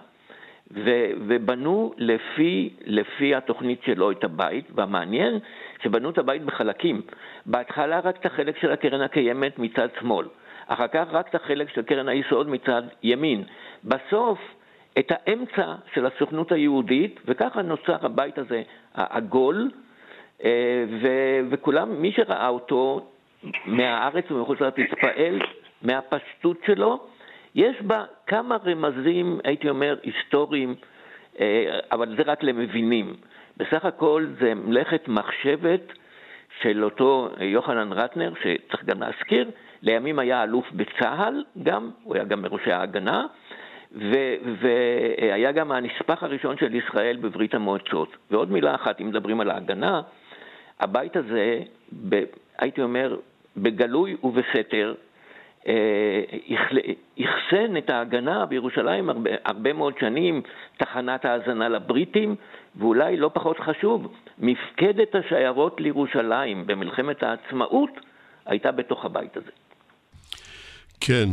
[0.71, 0.91] ו,
[1.29, 5.39] ובנו לפי, לפי התוכנית שלו את הבית, והמעניין
[5.83, 7.03] שבנו את הבית בחלקים.
[7.47, 10.27] בהתחלה רק את החלק של הקרן הקיימת מצד שמאל,
[10.67, 13.45] אחר כך רק את החלק של קרן היסוד מצד ימין.
[13.85, 14.39] בסוף
[14.99, 18.63] את האמצע של הסוכנות היהודית, וככה נוצר הבית הזה
[18.95, 19.71] העגול,
[20.45, 23.07] אה, ו- וכולם, מי שראה אותו
[23.67, 25.41] מהארץ ומחוץ לארץ התפעל
[25.83, 27.07] מהפשטות שלו.
[27.55, 30.75] יש בה כמה רמזים, הייתי אומר, היסטוריים,
[31.41, 33.17] אה, אבל זה רק למבינים.
[33.57, 35.93] בסך הכל זה מלאכת מחשבת
[36.63, 39.51] של אותו יוחנן רטנר, שצריך גם להזכיר,
[39.87, 43.27] לימים היה אלוף בצה"ל גם, הוא היה גם מראשי ההגנה,
[44.61, 48.16] והיה גם הנספח הראשון של ישראל בברית המועצות.
[48.31, 50.01] ועוד מילה אחת, אם מדברים על ההגנה,
[50.81, 51.61] הבית הזה,
[52.09, 52.22] ב,
[52.59, 53.16] הייתי אומר,
[53.57, 54.94] בגלוי ובסתר,
[57.20, 60.42] אחסן אה, את ההגנה בירושלים הרבה, הרבה מאוד שנים,
[60.77, 62.35] תחנת האזנה לבריטים,
[62.77, 67.90] ואולי לא פחות חשוב, מפקדת השיירות לירושלים במלחמת העצמאות
[68.46, 69.51] הייתה בתוך הבית הזה.
[71.01, 71.29] כן,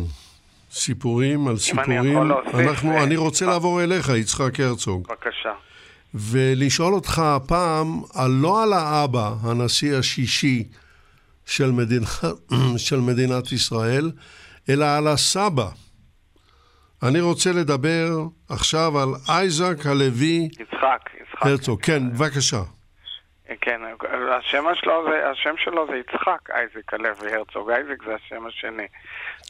[0.72, 2.00] סיפורים על סיפורים.
[2.00, 2.56] אני יכול להוסיף...
[2.56, 3.04] אנחנו, ו...
[3.04, 5.08] אני רוצה לעבור אליך, יצחק הרצוג.
[5.08, 5.54] בבקשה.
[6.14, 10.64] ולשאול אותך הפעם, לא על האבא, הנשיא השישי
[11.46, 12.06] של, מדינה,
[12.78, 14.12] של מדינת ישראל,
[14.70, 15.70] אלא על הסבא.
[17.04, 18.10] אני רוצה לדבר
[18.50, 21.46] עכשיו על אייזק הלוי יצחק, יצחק.
[21.46, 21.82] הרצוג.
[21.82, 22.62] כן, בבקשה.
[23.62, 23.82] כן,
[24.32, 28.88] השם שלו זה, השם שלו זה יצחק אייזק הלוי הרצוג, אייזק זה השם השני.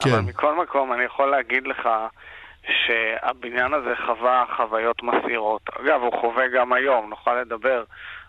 [0.03, 0.09] כן.
[0.09, 1.89] אבל מכל מקום אני יכול להגיד לך
[2.67, 5.61] שהבניין הזה חווה חוויות מסעירות.
[5.81, 7.83] אגב, הוא חווה גם היום, נוכל לדבר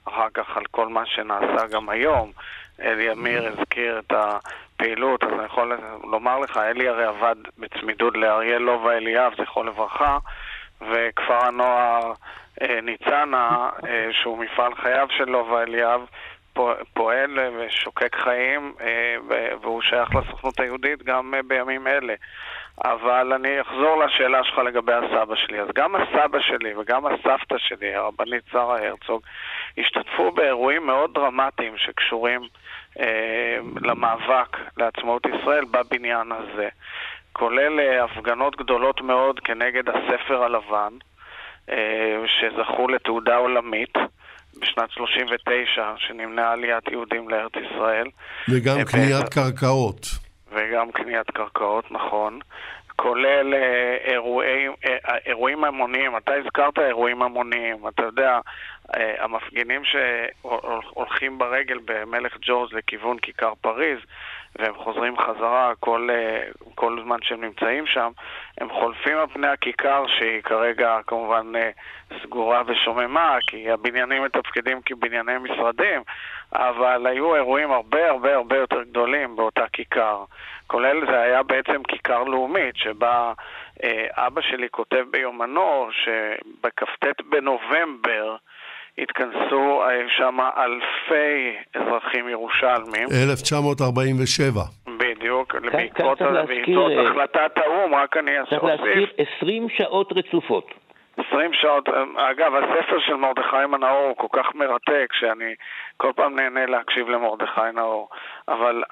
[0.05, 2.33] אחר כך על כל מה שנעשה גם היום.
[2.81, 8.63] אלי אמיר הזכיר את הפעילות, אז אני יכול לומר לך, אלי הרי עבד בצמידות לאריאל
[8.63, 10.19] לובה אליאב, זכרו לברכה,
[10.81, 12.13] וכפר הנוער
[12.83, 16.01] ניצנה, אה, שהוא מפעל חייו של לובה אליאב,
[16.95, 19.17] פועל ושוקק חיים, אה,
[19.61, 22.15] והוא שייך לסוכנות היהודית גם בימים אלה.
[22.85, 25.61] אבל אני אחזור לשאלה שלך לגבי הסבא שלי.
[25.61, 29.23] אז גם הסבא שלי וגם הסבתא שלי, הרבנית שרה הרצוג,
[29.79, 32.41] השתתפו באירועים מאוד דרמטיים שקשורים
[33.01, 36.69] אה, למאבק לעצמאות ישראל בבניין הזה,
[37.33, 41.14] כולל אה, הפגנות גדולות מאוד כנגד הספר הלבן, אה,
[42.27, 43.95] שזכו לתעודה עולמית.
[44.61, 48.07] בשנת 39, שנמנעה עליית יהודים לארץ ישראל.
[48.49, 50.07] וגם אה, קניית קרקעות.
[50.53, 52.39] וגם קניית קרקעות, נכון.
[52.97, 56.17] כולל אה, אירועי, אה, אירועים המוניים.
[56.17, 57.89] אתה הזכרת אירועים המוניים.
[57.89, 58.39] אתה יודע,
[58.97, 63.99] אה, המפגינים שהולכים ברגל במלך ג'ורג' לכיוון כיכר פריז,
[64.59, 66.43] והם חוזרים חזרה כל, אה,
[66.75, 68.11] כל זמן שהם נמצאים שם,
[68.61, 71.71] הם חולפים על פני הכיכר שהיא כרגע כמובן אה,
[72.23, 76.03] סגורה ושוממה, כי הבניינים מתפקדים כבנייני משרדים,
[76.53, 80.25] אבל היו אירועים הרבה הרבה הרבה יותר גדולים באותה כיכר.
[80.67, 83.33] כולל זה היה בעצם כיכר לאומית, שבה
[83.85, 88.37] אה, אבא שלי כותב ביומנו שבכ"ט בנובמבר
[88.99, 93.09] התכנסו אה, שם אלפי אזרחים ירושלמים.
[93.29, 94.61] 1947.
[94.99, 96.43] בדיוק, בעקבות אה,
[97.03, 98.51] החלטת האו"ם, רק אני אוסיף.
[98.51, 99.07] צריך להזכיר
[99.39, 100.71] 20 שעות רצופות.
[101.29, 105.55] 20 שעות, אה, אגב, הספר של מרדכי מנאור הוא כל כך מרתק, שאני
[105.97, 108.09] כל פעם נהנה להקשיב למרדכי נאור.
[108.49, 108.83] אבל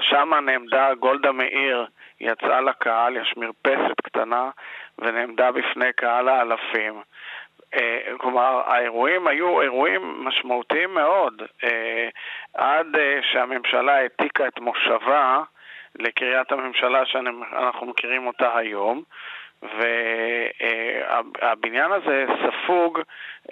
[0.00, 1.86] שם נעמדה גולדה מאיר,
[2.20, 4.50] יצאה לקהל, יש מרפסת קטנה,
[4.98, 7.02] ונעמדה בפני קהל האלפים.
[7.76, 12.08] אה, כלומר, האירועים היו אירועים משמעותיים מאוד, אה,
[12.54, 15.42] עד אה, שהממשלה העתיקה את מושבה
[15.98, 19.02] לקריית הממשלה שאנחנו מכירים אותה היום,
[19.62, 23.00] והבניין הזה ספוג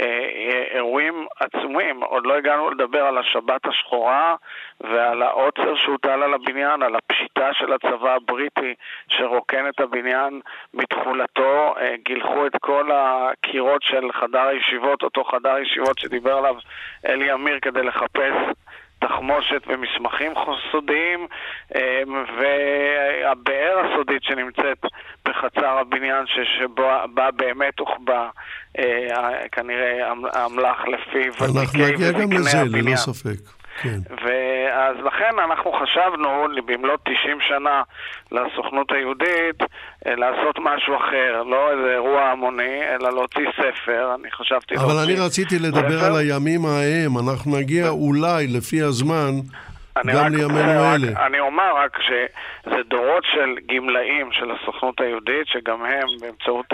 [0.00, 0.28] אה,
[0.74, 2.02] אירועים עצומים.
[2.02, 4.36] עוד לא הגענו לדבר על השבת השחורה
[4.80, 8.74] ועל העוצר שהוטל על הבניין, על הפשיטה של הצבא הבריטי
[9.08, 10.40] שרוקן את הבניין
[10.74, 11.74] מתכולתו.
[11.80, 16.56] אה, גילחו את כל הקירות של חדר הישיבות, אותו חדר ישיבות שדיבר עליו
[17.06, 18.34] אלי אמיר כדי לחפש
[19.08, 20.32] תחמושת ומסמכים
[20.72, 21.26] סודיים
[22.38, 24.78] והבאר הסודית שנמצאת
[25.28, 28.28] בחצר הבניין שבה באמת הוחבא
[28.78, 33.63] אה, כנראה האמל"ח לפיו אנחנו נגיע גם לזה, ללא ספק.
[33.82, 33.98] כן.
[34.24, 37.82] ואז לכן אנחנו חשבנו, במלאת 90 שנה
[38.32, 39.60] לסוכנות היהודית,
[40.06, 45.02] אה, לעשות משהו אחר, לא איזה אירוע המוני, אלא להוציא ספר, אני חשבתי אבל להוציא...
[45.02, 46.06] אבל אני רציתי לדבר ספר.
[46.06, 49.32] על הימים ההם, אנחנו נגיע אולי, לפי הזמן,
[49.98, 51.26] גם לימינו אלה.
[51.26, 56.72] אני אומר רק שזה דורות של גמלאים של הסוכנות היהודית, שגם הם באמצעות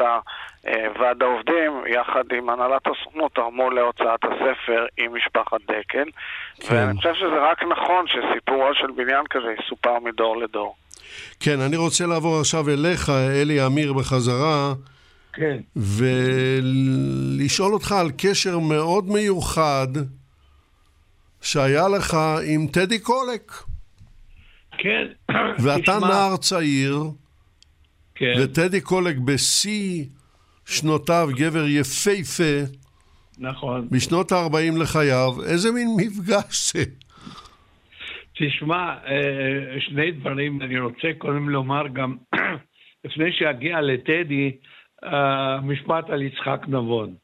[1.01, 6.05] ועד העובדים, יחד עם הנהלת הסוכנות, תרמו להוצאת הספר עם משפחת דקל.
[6.61, 6.75] כן.
[6.75, 10.77] ואני חושב שזה רק נכון שסיפורו של בניין כזה יסופר מדור לדור.
[11.41, 13.11] כן, אני רוצה לעבור עכשיו אליך,
[13.43, 14.73] אלי אמיר, בחזרה.
[15.33, 15.57] כן.
[15.77, 19.89] ולשאול אותך על קשר מאוד מיוחד
[21.43, 23.53] שהיה לך עם טדי קולק.
[24.79, 25.07] כן.
[25.65, 26.09] ואתה תשמע...
[26.09, 26.97] נער צעיר,
[28.15, 28.33] כן.
[28.43, 30.05] וטדי קולק בשיא
[30.67, 32.81] שנותיו, גבר יפהפה.
[33.39, 33.89] נכון.
[33.91, 36.85] בשנות ה-40 לחייו, איזה מין מפגש זה?
[38.35, 42.17] תשמע, אה, שני דברים אני רוצה קודם לומר גם,
[43.05, 44.57] לפני שאגיע לטדי,
[45.05, 47.15] אה, משפט על יצחק נבון.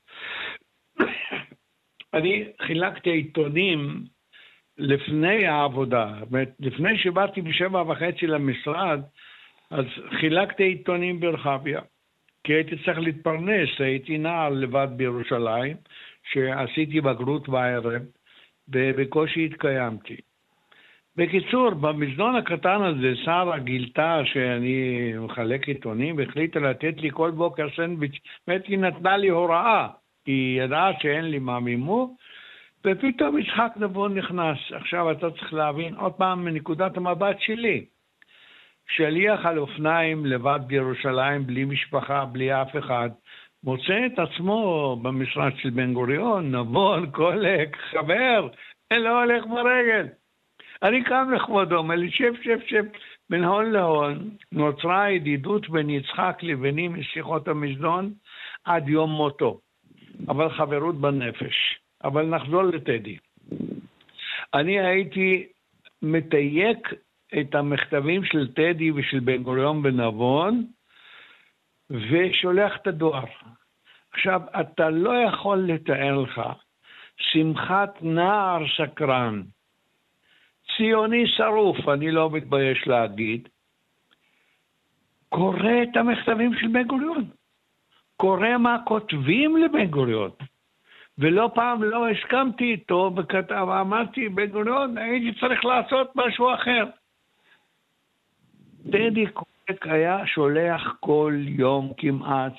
[2.14, 4.04] אני חילקתי עיתונים
[4.78, 6.14] לפני העבודה,
[6.60, 9.00] לפני שבאתי בשבע וחצי למשרד,
[9.70, 9.84] אז
[10.20, 11.80] חילקתי עיתונים ברחביה,
[12.44, 15.76] כי הייתי צריך להתפרנס, הייתי נער לבד בירושלים,
[16.32, 18.02] שעשיתי בגרות בערב,
[18.68, 20.16] ובקושי התקיימתי.
[21.16, 28.18] בקיצור, במזנון הקטן הזה שרה גילתה שאני מחלק עיתונים והחליטה לתת לי כל בוקר סנדוויץ'.
[28.46, 29.88] באמת היא נתנה לי הוראה,
[30.26, 32.16] היא ידעה שאין לי מה מימו,
[32.84, 34.58] ופתאום יצחק נבון נכנס.
[34.72, 37.84] עכשיו אתה צריך להבין עוד פעם מנקודת המבט שלי.
[38.88, 43.10] שליח על אופניים לבד בירושלים, בלי משפחה, בלי אף אחד,
[43.64, 48.48] מוצא את עצמו במשרד של בן גוריון, נבון, קולק, חבר,
[48.90, 50.06] אין לו הולך ברגל.
[50.82, 52.84] אני קם לכבודו, אומר לי, שב, שב, שב.
[53.30, 58.12] בין הון להון נוצרה ידידות בין יצחק לביני משיחות המזנון
[58.64, 59.60] עד יום מותו.
[60.28, 61.78] אבל חברות בנפש.
[62.04, 63.16] אבל נחזור לטדי.
[64.54, 65.46] אני הייתי
[66.02, 66.94] מתייק
[67.40, 70.66] את המכתבים של טדי ושל בן גוריון בנבון,
[71.90, 73.24] ושולח את הדואר.
[74.12, 76.40] עכשיו, אתה לא יכול לתאר לך
[77.16, 79.42] שמחת נער סקרן,
[80.76, 83.48] ציוני שרוף, אני לא מתבייש להגיד,
[85.28, 87.24] קורא את המכתבים של בן גוריון.
[88.16, 90.30] קורא מה כותבים לבן גוריון.
[91.18, 96.84] ולא פעם לא הסכמתי איתו, וכתב, אמרתי, בן גוריון, הייתי צריך לעשות משהו אחר.
[98.92, 102.52] טדי קורק היה שולח כל יום כמעט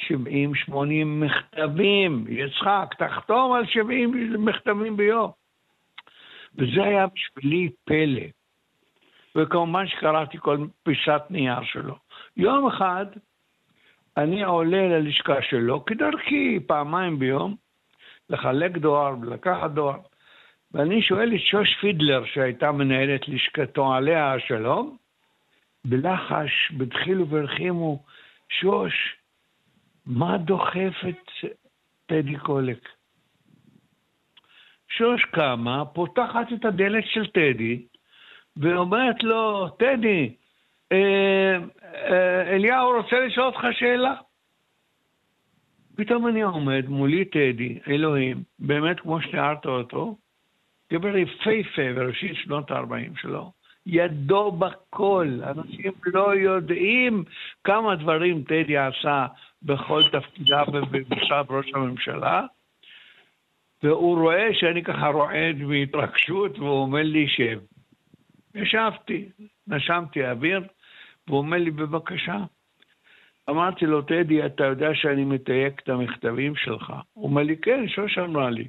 [0.69, 0.73] 70-80
[1.05, 2.25] מכתבים.
[2.29, 5.31] יצחק, תחתום על 70 מכתבים ביום.
[6.55, 8.21] וזה היה בשבילי פלא.
[9.35, 11.95] וכמובן שקראתי כל פיסת נייר שלו.
[12.37, 13.05] יום אחד
[14.17, 17.55] אני עולה ללשכה שלו, כדרכי פעמיים ביום,
[18.29, 19.99] לחלק דואר ולקחת דואר,
[20.71, 24.97] ואני שואל את שוש פידלר, שהייתה מנהלת לשכתו עליה השלום,
[25.85, 28.03] בלחש, בדחילו ורחימו,
[28.49, 29.15] שוש,
[30.05, 31.51] מה דוחף את
[32.05, 32.89] טדי קולק?
[34.89, 37.85] שוש קמה, פותחת את הדלת של טדי,
[38.57, 40.35] ואומרת לו, טדי,
[42.47, 44.13] אליהו רוצה לשאול אותך שאלה.
[45.95, 50.17] פתאום אני עומד מולי טדי, אלוהים, באמת כמו שתיארת אותו,
[50.93, 53.51] גבר יפהפה בראשית שנות ה-40 שלו,
[53.85, 55.39] ידו בכל.
[55.43, 57.23] אנשים לא יודעים
[57.63, 59.25] כמה דברים טדי עשה
[59.63, 62.45] בכל תפקידיו במשרד ראש הממשלה,
[63.83, 67.59] והוא רואה שאני ככה רועד מהתרגשות, והוא אומר לי, שב.
[68.55, 69.29] ישבתי,
[69.67, 70.61] נשמתי אוויר,
[71.27, 72.37] והוא אומר לי, בבקשה.
[73.49, 76.93] אמרתי לו, טדי, אתה יודע שאני מתייק את המכתבים שלך?
[77.13, 78.67] הוא אומר לי, כן, שוש אמרה לי.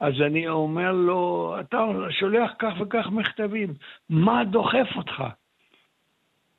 [0.00, 1.78] אז אני אומר לו, אתה
[2.10, 3.74] שולח כך וכך מכתבים,
[4.08, 5.22] מה דוחף אותך?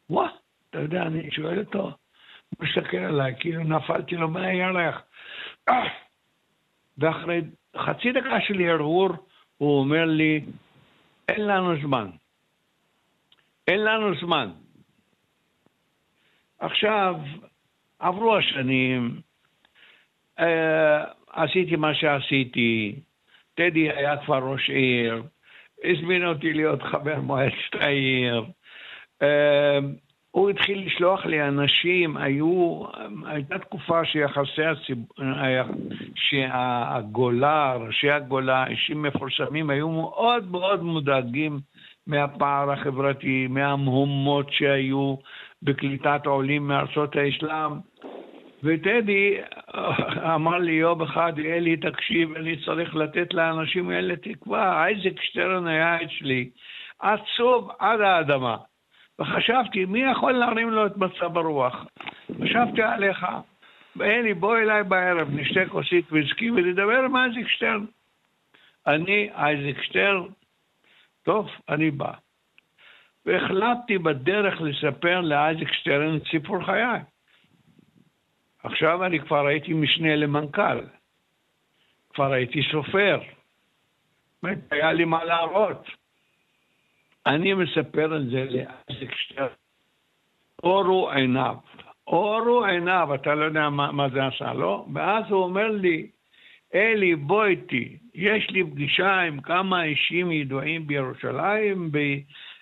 [0.10, 0.30] וואה,
[0.70, 5.02] אתה יודע, אני שואל אותו, הוא מסתכל עליי, כאילו נפלתי לו מהירח.
[6.98, 7.42] ואחרי
[7.78, 9.10] חצי דקה של הרהור,
[9.58, 10.46] הוא אומר לי,
[11.30, 12.10] אין לנו זמן.
[13.68, 14.52] אין לנו זמן.
[16.62, 17.16] עכשיו,
[18.00, 19.22] עברו השנים,
[20.40, 21.04] אה,
[21.34, 22.96] עשיתי מה שעשיתי,
[23.54, 25.24] טדי היה כבר ראש עיר,
[25.84, 28.46] הזמין אותי להיות חבר מועצת העיר.
[29.22, 29.80] אה,
[30.32, 32.84] הוא התחיל לשלוח לי אנשים, היו,
[33.26, 35.08] הייתה תקופה שיחסי הציבור,
[36.16, 41.60] שהגולה, ראשי הגולה, אישים מפורסמים, היו מאוד מאוד מודאגים
[42.08, 45.16] מהפער החברתי, מהמהומות שהיו
[45.64, 47.72] בקליטת עולים מארצות האסלאם.
[48.64, 49.38] וטדי
[50.36, 54.84] אמר לי יום אחד, אלי, תקשיב, אני צריך לתת לאנשים האלה תקווה.
[54.84, 56.50] אייזק שטרן היה אצלי,
[57.00, 58.58] עצוב עד האדמה.
[59.20, 61.86] וחשבתי, מי יכול להרים לו את מצב הרוח?
[62.44, 63.26] חשבתי עליך,
[64.02, 67.86] אלי, בוא אליי בערב, נשתה כוסית וויסקי ונדבר עם אייזיק שטרן.
[68.88, 70.24] אני, אייזיק שטרן,
[71.24, 72.12] טוב, אני בא.
[73.26, 77.00] והחלטתי בדרך לספר לאייזיק שטרן את סיפור חיי.
[78.64, 80.80] עכשיו אני כבר הייתי משנה למנכ"ל,
[82.14, 83.20] כבר הייתי סופר,
[84.72, 85.88] היה לי מה להראות.
[87.26, 89.48] אני מספר את זה לאייזיק שטרן.
[90.64, 91.56] אורו עיניו,
[92.08, 94.88] אורו עיניו, אתה לא יודע מה, מה זה עשה לו?
[94.94, 96.08] ואז הוא אומר לי,
[96.76, 101.92] אלי, בוא איתי, יש לי פגישה עם כמה אישים ידועים בירושלים,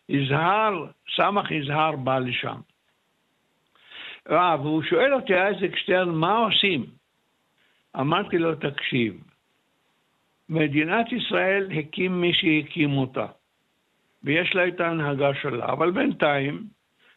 [0.09, 0.85] ביזהר,
[1.15, 2.59] סמך יזהר בא לשם.
[4.25, 6.85] והוא שואל אותי, אייזק שטרן, מה עושים?
[7.99, 9.23] אמרתי לו, תקשיב,
[10.49, 13.25] מדינת ישראל הקים מי שהקים אותה,
[14.23, 16.63] ויש לה את ההנהגה שלה, אבל בינתיים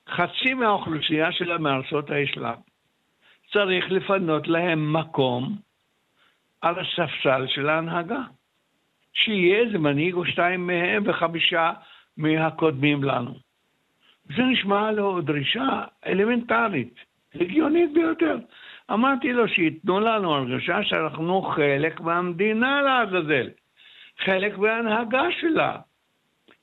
[0.09, 2.61] חצי מהאוכלוסייה שלה מארצות האסלאם.
[3.53, 5.57] צריך לפנות להם מקום
[6.61, 8.21] על הספסל של ההנהגה.
[9.13, 11.73] שיהיה איזה מנהיג או שתיים מהם וחמישה
[12.17, 13.35] מהקודמים לנו.
[14.37, 16.95] זה נשמע לו דרישה אלמנטרית,
[17.35, 18.39] הגיונית ביותר.
[18.91, 23.49] אמרתי לו שייתנו לנו הרגשה שאנחנו חלק מהמדינה לעזאזל,
[24.25, 25.77] חלק מההנהגה שלה.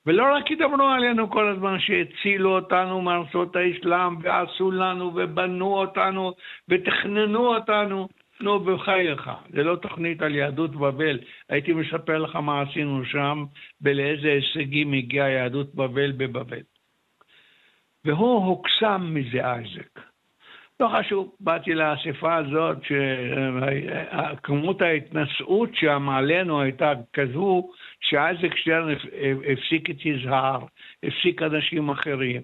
[0.05, 6.33] ולא רק ידברו עלינו כל הזמן שהצילו אותנו מארצות האסלאם ועשו לנו ובנו אותנו
[6.69, 8.07] ותכננו אותנו.
[8.41, 11.19] נו, בחייך, זה לא תוכנית על יהדות בבל.
[11.49, 13.45] הייתי מספר לך מה עשינו שם
[13.81, 16.61] ולאיזה הישגים הגיעה יהדות בבל בבבל.
[18.05, 19.99] והוא הוקסם מזה אייזק.
[20.79, 27.69] לא חשוב, באתי לאספה הזאת, שכמות ההתנשאות שם עלינו הייתה כזו,
[28.01, 28.93] שאייזק שטרן
[29.51, 30.59] הפסיק את יזהר,
[31.03, 32.41] הפסיק אנשים אחרים.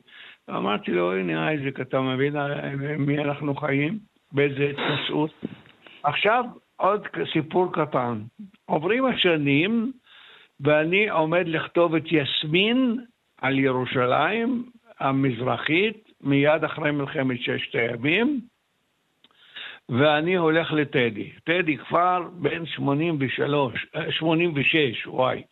[0.49, 2.35] אמרתי לו, הנה אייזק, אתה מבין
[2.97, 3.99] מי אנחנו חיים?
[4.31, 5.45] באיזה התנשאות?
[6.05, 6.45] עכשיו
[6.75, 8.21] עוד סיפור קטן.
[8.65, 9.91] עוברים השנים,
[10.59, 13.05] ואני עומד לכתוב את יסמין
[13.41, 18.41] על ירושלים המזרחית, מיד אחרי מלחמת ששת הימים,
[19.89, 21.29] ואני הולך לטדי.
[21.43, 25.43] טדי כבר בן 83, 86, וואי.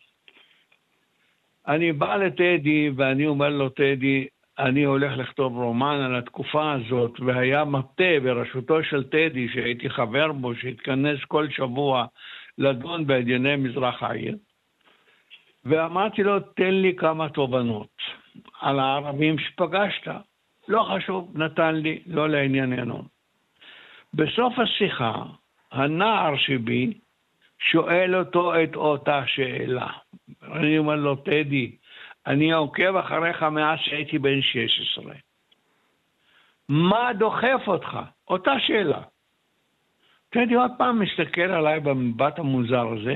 [1.68, 4.28] אני בא לטדי ואני אומר לו, טדי,
[4.60, 10.56] אני הולך לכתוב רומן על התקופה הזאת, והיה מטה בראשותו של טדי, שהייתי חבר בו,
[10.56, 12.06] שהתכנס כל שבוע
[12.58, 14.36] לדון בענייני מזרח העיר.
[15.66, 18.02] ואמרתי לו, תן לי כמה תובנות
[18.62, 20.08] על הערבים שפגשת.
[20.68, 23.04] לא חשוב, נתן לי, לא לענייננו.
[24.14, 25.24] בסוף השיחה,
[25.72, 26.94] הנער שבי
[27.60, 29.88] שואל אותו את אותה שאלה.
[30.44, 31.76] אני אומר לו, טדי,
[32.28, 35.14] אני עוקב אחריך מאז שהייתי בן 16.
[36.70, 38.00] מה דוחף אותך?
[38.28, 39.02] אותה שאלה.
[40.30, 43.16] טדי עוד פעם מסתכל עליי במבט המוזר הזה,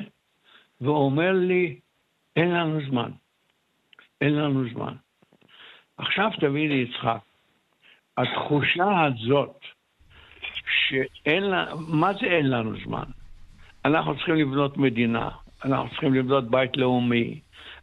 [0.81, 1.79] ואומר לי,
[2.35, 3.11] אין לנו זמן.
[4.21, 4.93] אין לנו זמן.
[5.97, 7.19] עכשיו תביא לי, יצחק,
[8.17, 9.59] התחושה הזאת
[10.89, 13.03] שאין לה, מה זה אין לנו זמן?
[13.85, 15.29] אנחנו צריכים לבנות מדינה,
[15.65, 17.39] אנחנו צריכים לבנות בית לאומי,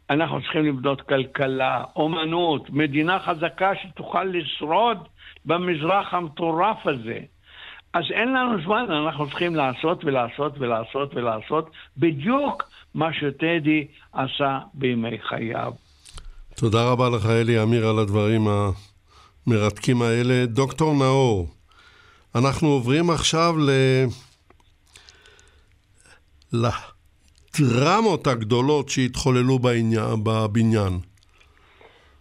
[0.09, 4.97] אנחנו צריכים לבנות כלכלה, אומנות, מדינה חזקה שתוכל לשרוד
[5.45, 7.19] במזרח המטורף הזה.
[7.93, 12.63] אז אין לנו זמן, אנחנו צריכים לעשות ולעשות ולעשות ולעשות בדיוק
[12.95, 15.73] מה שטדי עשה בימי חייו.
[16.55, 18.47] תודה רבה לך, אלי אמיר, על הדברים
[19.47, 20.45] המרתקים האלה.
[20.45, 21.47] דוקטור נאור,
[22.35, 23.69] אנחנו עוברים עכשיו ל...
[27.59, 30.99] לדרמות הגדולות שהתחוללו בעניין, בבניין.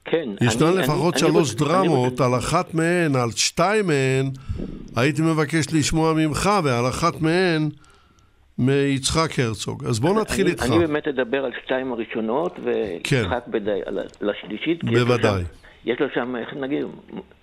[0.05, 0.29] כן.
[0.41, 2.27] ישנן אני, לפחות אני, שלוש אני דרמות, אני...
[2.27, 4.31] על אחת מהן, על שתיים מהן,
[4.97, 7.69] הייתי מבקש לשמוע ממך, ועל אחת מהן,
[8.59, 9.85] מיצחק הרצוג.
[9.85, 10.65] אז בואו נתחיל אני, איתך.
[10.65, 13.51] אני באמת אדבר על שתיים הראשונות, ויצחק כן.
[13.51, 14.85] בדי, על, על השלישית.
[14.85, 15.43] בוודאי.
[15.85, 16.85] יש לו שם, איך נגיד,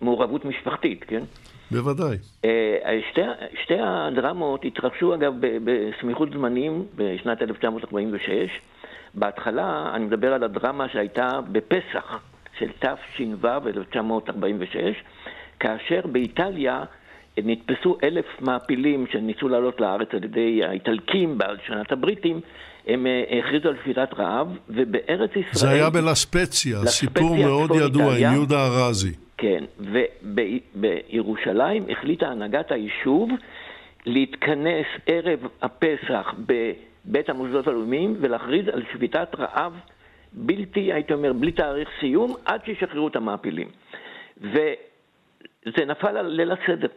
[0.02, 1.24] מעורבות משפחתית, כן?
[1.72, 2.18] בוודאי.
[2.46, 3.22] אה, שתי,
[3.64, 8.32] שתי הדרמות התרחשו אגב בסמיכות זמנים בשנת 1946.
[9.14, 12.20] בהתחלה, אני מדבר על הדרמה שהייתה בפסח
[12.60, 15.04] של תש"ו 1946,
[15.60, 16.84] כאשר באיטליה
[17.38, 22.40] נתפסו אלף מעפילים שניסו לעלות לארץ על ידי האיטלקים בשנת הבריטים,
[22.88, 25.54] הם אה, הכריזו על שביתת רעב, ובארץ ישראל...
[25.54, 29.14] זה היה בלספציה, סיפור מאוד ידוע עם יהודה ארזי.
[29.42, 29.64] כן,
[30.74, 33.30] ובירושלים החליטה הנהגת היישוב
[34.06, 39.74] להתכנס ערב הפסח בבית המוסדות הלאומיים ולהכריז על שביתת רעב
[40.34, 43.68] בלתי, הייתי אומר, בלי תאריך סיום, עד שישחררו את המעפילים.
[44.42, 46.88] וזה נפל על ליל הסדר.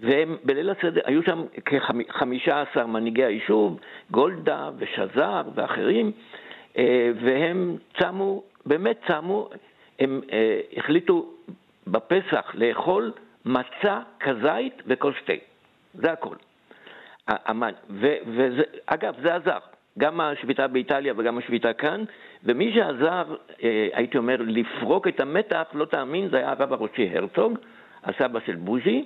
[0.00, 3.80] והם בליל הסדר, היו שם כ-15 מנהיגי היישוב,
[4.10, 6.12] גולדה ושזר ואחרים,
[6.78, 9.48] אה, והם צמו, באמת צמו,
[9.98, 11.31] הם אה, החליטו
[11.86, 13.12] בפסח לאכול
[13.44, 15.38] מצה, כזית וכל שתי.
[15.94, 16.36] זה הכל.
[17.88, 19.58] ואגב, זה עזר.
[19.98, 22.04] גם השביתה באיטליה וגם השביתה כאן,
[22.44, 23.24] ומי שעזר,
[23.62, 27.58] אה, הייתי אומר, לפרוק את המתח, לא תאמין, זה היה הרב הראשי הרצוג,
[28.04, 29.04] הסבא של בוז'י,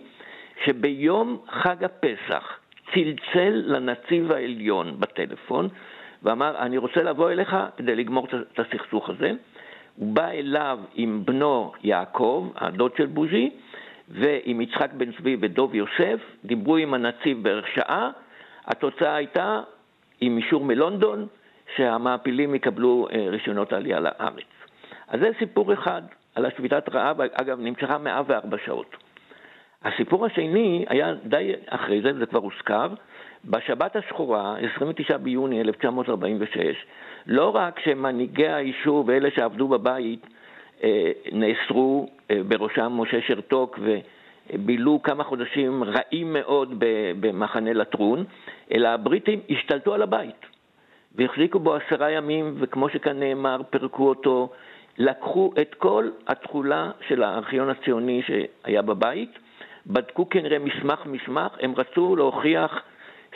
[0.65, 2.59] שביום חג הפסח
[2.95, 5.69] צלצל לנציב העליון בטלפון
[6.23, 9.33] ואמר, אני רוצה לבוא אליך כדי לגמור את הסכסוך הזה.
[9.97, 13.51] הוא בא אליו עם בנו יעקב, הדוד של בוז'י,
[14.09, 18.11] ועם יצחק בן צבי ודוב יוסף, דיברו עם הנציב בערך שעה,
[18.67, 19.61] התוצאה הייתה
[20.21, 21.27] עם אישור מלונדון
[21.77, 24.45] שהמעפילים יקבלו אה, רישיונות עלייה לארץ.
[25.09, 26.03] אז זה סיפור אחד
[26.35, 28.97] על השביתת רעב, אגב, נמשכה 104 שעות.
[29.85, 32.89] הסיפור השני היה די אחרי זה, זה כבר הוזכר,
[33.45, 36.87] בשבת השחורה, 29 ביוני 1946,
[37.27, 40.27] לא רק שמנהיגי היישוב ואלה שעבדו בבית
[40.85, 43.79] אה, נאסרו, אה, בראשם משה שרתוק,
[44.53, 46.75] ובילו כמה חודשים רעים מאוד
[47.21, 48.25] במחנה לטרון,
[48.75, 50.47] אלא הבריטים השתלטו על הבית
[51.15, 54.53] והחזיקו בו עשרה ימים, וכמו שכאן נאמר, פירקו אותו,
[54.99, 59.39] לקחו את כל התכולה של הארכיון הציוני שהיה בבית,
[59.87, 62.83] בדקו כנראה מסמך-מסמך, הם רצו להוכיח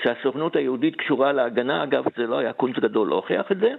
[0.02, 3.72] שהסוכנות היהודית קשורה להגנה, אגב, זה לא היה קונץ גדול להוכיח את זה,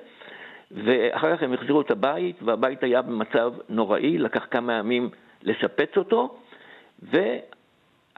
[0.71, 5.09] ואחר כך הם החזירו את הבית, והבית היה במצב נוראי, לקח כמה ימים
[5.43, 6.37] לשפץ אותו,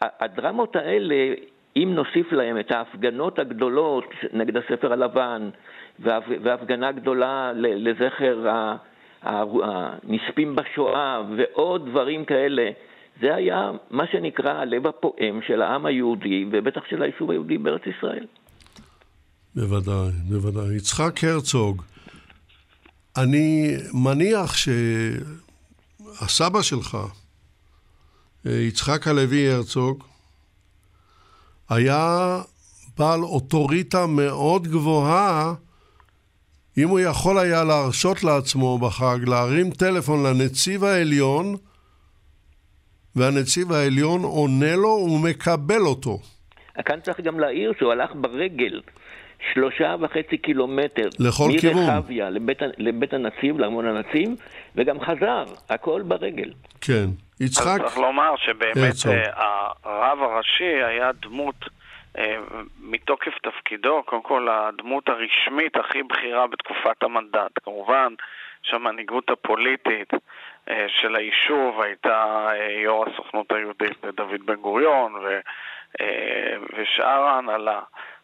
[0.01, 1.33] והדרמות האלה,
[1.75, 5.49] אם נוסיף להם את ההפגנות הגדולות נגד הספר הלבן,
[5.99, 8.47] והפגנה גדולה לזכר
[9.23, 12.69] הנספים בשואה, ועוד דברים כאלה,
[13.21, 18.25] זה היה מה שנקרא הלב הפועם של העם היהודי, ובטח של היישוב היהודי בארץ ישראל.
[19.55, 20.75] בוודאי, בוודאי.
[20.75, 21.81] יצחק הרצוג,
[23.17, 24.55] אני מניח
[26.17, 26.97] שהסבא שלך,
[28.45, 30.03] יצחק הלוי הרצוג,
[31.69, 32.37] היה
[32.97, 35.53] בעל אוטוריטה מאוד גבוהה
[36.77, 41.55] אם הוא יכול היה להרשות לעצמו בחג להרים טלפון לנציב העליון
[43.15, 46.19] והנציב העליון עונה לו ומקבל אותו.
[46.85, 48.81] כאן צריך גם להעיר שהוא הלך ברגל
[49.53, 51.09] שלושה וחצי קילומטר.
[51.19, 51.85] לכל כיוון.
[51.85, 54.29] מרחביה לבית, לבית הנציב, לארמון הנציב,
[54.75, 56.51] וגם חזר, הכל ברגל.
[56.81, 57.05] כן.
[57.39, 57.81] יצחק...
[57.81, 61.55] צריך לומר שבאמת אה, הרב הראשי היה דמות...
[62.17, 62.35] אה,
[62.81, 67.51] מתוקף תפקידו, קודם כל הדמות הרשמית הכי בכירה בתקופת המנדט.
[67.63, 68.13] כמובן
[68.63, 70.19] שהמנהיגות הפוליטית אה,
[70.87, 72.49] של היישוב הייתה
[72.83, 75.15] יו"ר הסוכנות היהודית דוד בן גוריון
[76.77, 77.81] ושאר ההנהלה.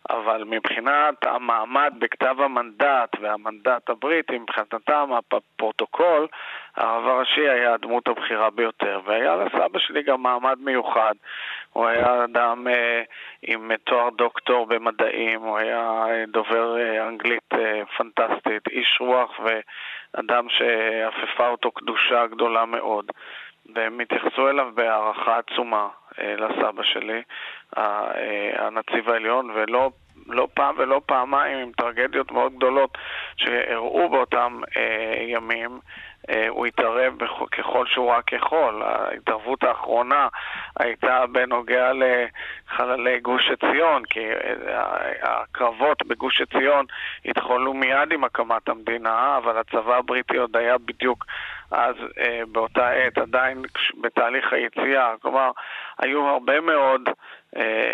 [0.09, 6.27] אבל מבחינת המעמד בכתב המנדט והמנדט הבריטי, מבחינתם הפרוטוקול,
[6.75, 11.13] הרב הראשי היה הדמות הבכירה ביותר, והיה לסבא שלי גם מעמד מיוחד.
[11.73, 13.01] הוא היה אדם אה,
[13.41, 20.45] עם תואר דוקטור במדעים, הוא היה אה, דובר אה, אנגלית אה, פנטסטית, איש רוח ואדם
[20.49, 23.11] שאפפה אותו קדושה גדולה מאוד.
[23.75, 25.87] והם התייחסו אליו בהערכה עצומה
[26.19, 27.21] אה, לסבא שלי,
[27.77, 28.11] אה,
[28.57, 29.91] הנציב העליון, ולא
[30.27, 32.97] לא פעם ולא פעמיים עם טרגדיות מאוד גדולות
[33.37, 35.79] שאירעו באותם אה, ימים.
[36.29, 37.13] אה, הוא התערב
[37.57, 38.83] ככל שהוא רק יכול.
[38.83, 40.27] ההתערבות האחרונה
[40.79, 44.83] הייתה בנוגע לחללי גוש עציון, כי אה,
[45.21, 46.85] הקרבות בגוש עציון
[47.25, 51.25] התחוללו מיד עם הקמת המדינה, אבל הצבא הבריטי עוד היה בדיוק
[51.71, 53.61] אז אה, באותה עת עדיין
[54.01, 55.13] בתהליך היציאה.
[55.21, 55.51] כלומר,
[55.99, 57.09] היו הרבה מאוד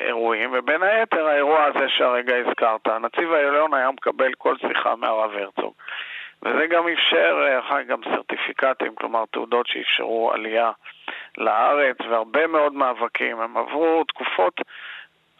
[0.05, 2.87] אירועים, ובין היתר האירוע הזה שהרגע הזכרת.
[2.87, 5.73] הנציב העליון היה מקבל כל שיחה מהרב הרצוג.
[6.45, 10.71] וזה גם אפשר, אה, אחר כך גם סרטיפיקטים, כלומר תעודות שאפשרו עלייה
[11.37, 13.39] לארץ, והרבה מאוד מאבקים.
[13.39, 14.61] הם עברו תקופות,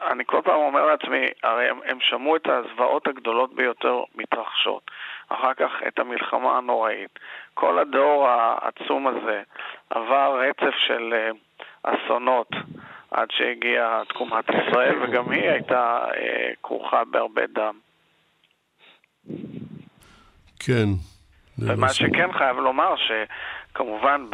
[0.02, 4.92] אני כל פעם אומר לעצמי, הרי הם, הם שמעו את הזוועות הגדולות ביותר מתרחשות.
[5.30, 7.20] אחר כך את המלחמה הנוראית.
[7.54, 9.42] כל הדור העצום הזה
[9.90, 11.30] עבר רצף של אה,
[11.84, 12.50] אסונות
[13.12, 17.76] עד שהגיעה תקומת ישראל, וגם היא הייתה אה, כרוכה בהרבה דם.
[20.66, 20.86] כן.
[21.60, 24.26] ומה שכן חייב לומר, שכמובן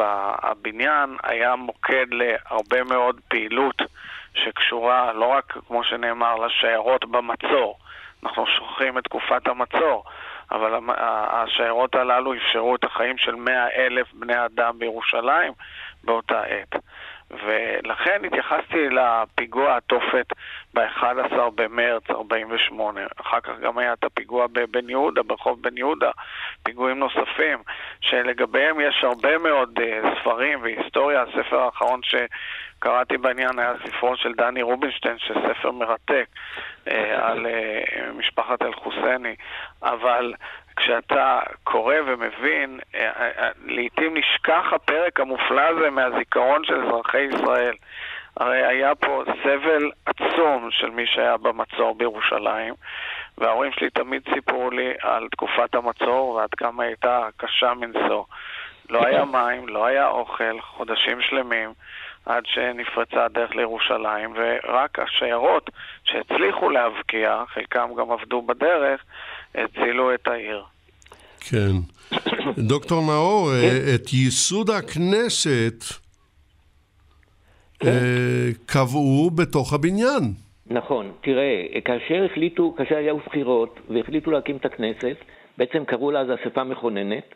[0.42, 3.82] הבניין היה מוקד להרבה מאוד פעילות
[4.34, 7.78] שקשורה לא רק, כמו שנאמר, לשיירות במצור.
[8.22, 10.04] אנחנו שוכחים את תקופת המצור,
[10.50, 10.80] אבל
[11.30, 15.52] השיירות הללו אפשרו את החיים של מאה אלף בני אדם בירושלים
[16.04, 16.82] באותה עת.
[17.32, 20.26] ולכן התייחסתי לפיגוע התופת
[20.74, 23.00] ב-11 במרץ 48.
[23.20, 26.10] אחר כך גם היה את הפיגוע בבן יהודה, ברחוב בן יהודה,
[26.62, 27.58] פיגועים נוספים,
[28.00, 31.22] שלגביהם יש הרבה מאוד uh, ספרים והיסטוריה.
[31.22, 36.26] הספר האחרון שקראתי בעניין היה ספרו של דני רובינשטיין, שספר מרתק
[36.84, 36.90] uh,
[37.22, 39.34] על uh, משפחת אל-חוסייני.
[39.82, 40.34] אבל
[40.76, 47.74] כשאתה קורא ומבין, אה, אה, אה, לעתים נשכח הפרק המופלא הזה מהזיכרון של אזרחי ישראל.
[48.36, 52.74] הרי היה פה סבל עצום של מי שהיה במצור בירושלים,
[53.38, 58.24] וההורים שלי תמיד סיפרו לי על תקופת המצור ועד כמה הייתה קשה מנשוא.
[58.90, 61.72] לא היה מים, לא היה אוכל, חודשים שלמים,
[62.26, 65.70] עד שנפרצה הדרך לירושלים, ורק השיירות
[66.04, 69.04] שהצליחו להבקיע, חלקם גם עבדו בדרך,
[69.54, 70.62] הצילו את העיר.
[71.40, 71.72] כן.
[72.70, 73.94] דוקטור נאור, כן.
[73.94, 75.84] את ייסוד הכנסת
[77.80, 77.88] כן.
[77.88, 80.22] אה, קבעו בתוך הבניין.
[80.66, 81.12] נכון.
[81.20, 85.16] תראה, כאשר החליטו, כאשר היו בחירות והחליטו להקים את הכנסת,
[85.58, 87.34] בעצם קראו לה אז אספה מכוננת,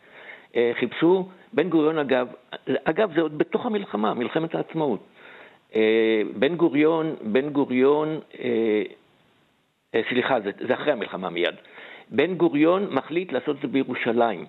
[0.56, 2.26] אה, חיפשו, בן גוריון אגב,
[2.84, 5.00] אגב זה עוד בתוך המלחמה, מלחמת העצמאות.
[5.74, 8.20] אה, בן גוריון, בן גוריון,
[10.08, 11.54] סליחה, זה, זה אחרי המלחמה מיד.
[12.10, 14.44] בן גוריון מחליט לעשות את זה בירושלים.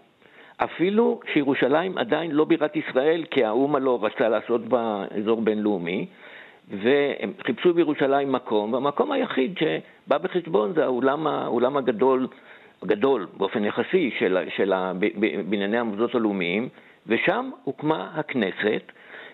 [0.58, 6.06] אפילו שירושלים עדיין לא בירת ישראל, כי האומה לא רצה לעשות בה אזור בינלאומי,
[6.70, 12.28] והם חיפשו בירושלים מקום, והמקום היחיד שבא בחשבון זה האולם, האולם הגדול,
[12.84, 14.74] הגדול באופן יחסי של, של
[15.50, 16.70] בנייני המוסדות הלאומיים,
[17.08, 18.92] ושם הוקמה הכנסת,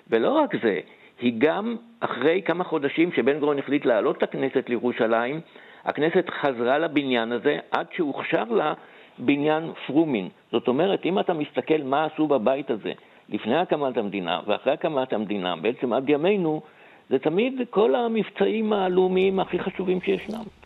[0.09, 0.79] ולא רק זה,
[1.19, 5.41] היא גם, אחרי כמה חודשים שבן גוריון החליט להעלות את הכנסת לירושלים,
[5.85, 8.73] הכנסת חזרה לבניין הזה עד שהוכשר לה
[9.19, 10.29] בניין פרומין.
[10.51, 12.91] זאת אומרת, אם אתה מסתכל מה עשו בבית הזה
[13.29, 16.61] לפני הקמת המדינה ואחרי הקמת המדינה, בעצם עד ימינו,
[17.09, 20.62] זה תמיד כל המבצעים הלאומיים הכי חשובים שישנם.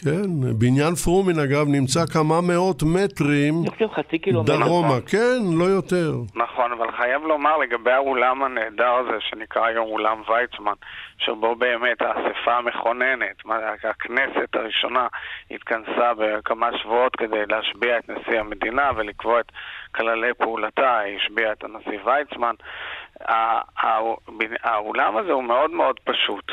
[0.00, 3.54] כן, בניין פרומין אגב נמצא כמה מאות מטרים.
[4.44, 6.12] דרומה, כן, לא יותר.
[6.34, 10.72] נכון, אבל חייב לומר לגבי האולם הנהדר הזה שנקרא היום אולם ויצמן,
[11.18, 13.36] שבו באמת האספה המכוננת,
[13.84, 15.06] הכנסת הראשונה
[15.50, 19.52] התכנסה בכמה שבועות כדי להשביע את נשיא המדינה ולקבוע את
[19.94, 22.54] כללי פעולתה, היא השביעה את הנשיא ויצמן.
[24.62, 26.52] האולם הזה הוא מאוד מאוד פשוט.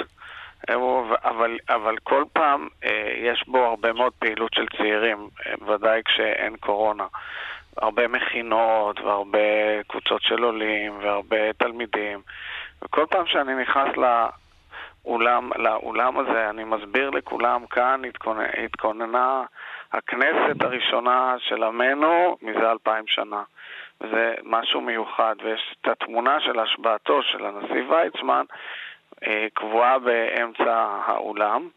[1.24, 6.56] אבל, אבל כל פעם אה, יש בו הרבה מאוד פעילות של צעירים, אה, ודאי כשאין
[6.58, 7.06] קורונה.
[7.78, 9.40] הרבה מכינות והרבה
[9.88, 12.22] קבוצות של עולים והרבה תלמידים.
[12.82, 19.44] וכל פעם שאני נכנס לאולם, לאולם הזה, אני מסביר לכולם, כאן התכוננה, התכוננה
[19.94, 23.44] הכנסת הראשונה של עמנו מזה אלפיים שנה.
[24.02, 28.46] וזה משהו מיוחד, ויש את התמונה של השבעתו של הנשיא ויצמן,
[29.54, 31.70] קבועה באמצע האולם,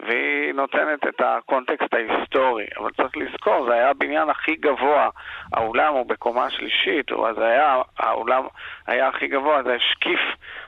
[0.00, 2.66] והיא נותנת את הקונטקסט ההיסטורי.
[2.78, 5.08] אבל צריך לזכור, זה היה הבניין הכי גבוה,
[5.52, 8.42] האולם הוא בקומה שלישית, אז היה, האולם
[8.86, 10.20] היה הכי גבוה, זה השקיף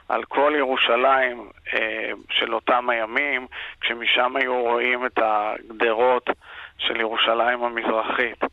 [0.09, 3.47] על כל ירושלים אה, של אותם הימים,
[3.81, 6.31] כשמשם היו רואים את הגדרות
[6.79, 8.45] של ירושלים המזרחית.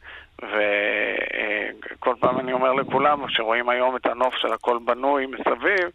[0.42, 5.90] וכל אה, פעם אני אומר לכולם, כשרואים היום את הנוף של הכל בנוי מסביב,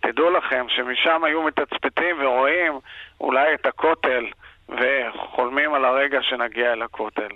[0.00, 2.72] תדעו לכם שמשם היו מתצפתים ורואים
[3.20, 4.24] אולי את הכותל
[4.68, 7.28] וחולמים על הרגע שנגיע אל הכותל.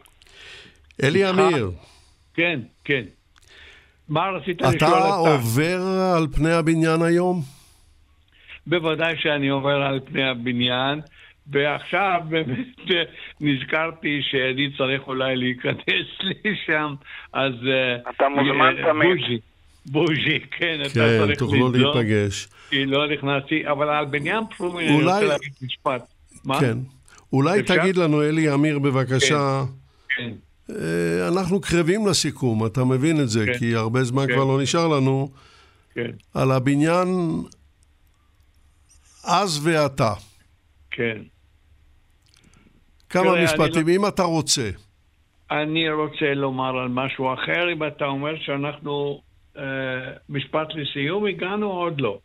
[1.03, 1.71] אלי אמיר.
[2.35, 3.03] כן, כן.
[4.09, 4.87] מה רצית לשאול אתה?
[4.87, 5.79] אתה עובר
[6.17, 7.41] על פני הבניין היום?
[8.67, 11.01] בוודאי שאני עובר על פני הבניין,
[11.47, 12.79] ועכשיו באמת
[13.41, 16.07] נזכרתי שאני צריך אולי להיכנס
[16.45, 16.95] לשם,
[17.33, 17.53] אז...
[17.67, 19.09] אה, אתה מוזמן אה, תמיד.
[19.09, 19.39] בוז'י,
[19.93, 22.49] כן, אתה כן, צריך תוכלו להיפגש.
[22.71, 26.03] כי לא נכנסתי, אבל על בניין פרומין אני רוצה להגיד משפט.
[26.45, 26.61] מה?
[26.61, 26.79] כן.
[27.33, 27.63] אולי?
[27.63, 29.65] תגיד לנו, אלי אמיר, בבקשה.
[30.09, 30.23] כן.
[30.23, 30.75] כן.
[31.29, 33.59] אנחנו קרבים לסיכום, אתה מבין את זה, כן.
[33.59, 34.35] כי הרבה זמן כן.
[34.35, 35.31] כבר לא נשאר לנו.
[35.95, 36.11] כן.
[36.35, 37.09] על הבניין
[39.25, 40.13] אז ועתה.
[40.91, 41.19] כן.
[43.11, 43.93] כמה משפטים, לא...
[43.93, 44.71] אם אתה רוצה.
[45.51, 49.34] אני רוצה לומר על משהו אחר, אם אתה אומר שאנחנו אה,
[50.29, 52.19] משפט לסיום הגענו או עוד לא?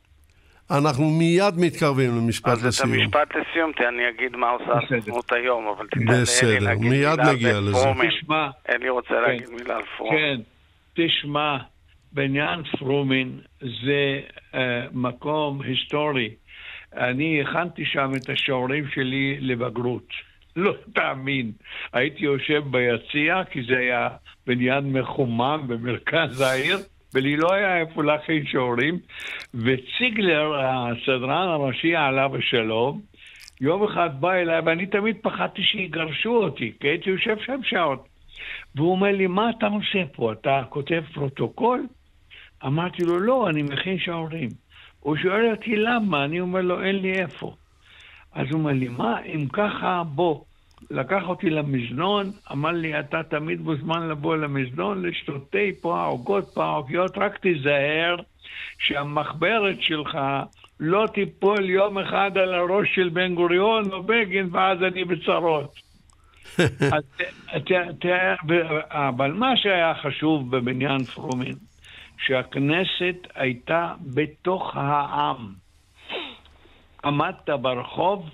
[0.72, 2.94] אנחנו מיד מתקרבים למשפט אז לסיום.
[2.94, 6.06] אז את המשפט לסיום, אני אגיד מה עושה הסוכנות היום, אבל תיתן
[6.44, 7.78] לאלי להגיד מילה על נגיע לזה.
[8.08, 10.16] תשמע, אלי רוצה כן, להגיד מילה על פרומן.
[10.16, 10.42] כן,
[10.94, 11.58] תשמע,
[12.12, 14.20] בעניין פרומין זה
[14.52, 14.56] uh,
[14.94, 16.30] מקום היסטורי.
[16.94, 20.08] אני הכנתי שם את השיעורים שלי לבגרות.
[20.56, 21.52] לא תאמין.
[21.94, 24.08] הייתי יושב ביציע, כי זה היה
[24.48, 26.78] בניין מחומם במרכז העיר,
[27.14, 29.00] ולי לא היה איפה להכין שעורים,
[29.54, 33.02] וציגלר, הסדרן הראשי עליו השלום,
[33.62, 38.08] יום אחד בא אליי, ואני תמיד פחדתי שיגרשו אותי, כי הייתי יושב שם שעות.
[38.76, 40.32] והוא אומר לי, מה אתה עושה פה?
[40.32, 41.88] אתה כותב פרוטוקול?
[42.66, 44.50] אמרתי לו, לא, אני מכין שעורים.
[45.00, 47.56] הוא שואל אותי למה, אני אומר לו, אין לי איפה.
[48.34, 50.42] אז הוא אומר לי, מה, אם ככה, בוא.
[50.92, 57.18] לקח אותי למזנון, אמר לי, אתה תמיד מוזמן לבוא למזנון, לשתותי פה העוגות, פה העוגיות,
[57.18, 58.16] רק תיזהר
[58.80, 60.18] שהמחברת שלך
[60.80, 65.76] לא תיפול יום אחד על הראש של בן גוריון או בגין, ואז אני בצרות.
[66.96, 67.04] אז,
[68.90, 71.56] אבל מה שהיה חשוב בבניין פרומין,
[72.18, 75.54] שהכנסת הייתה בתוך העם.
[77.06, 78.30] עמדת ברחוב,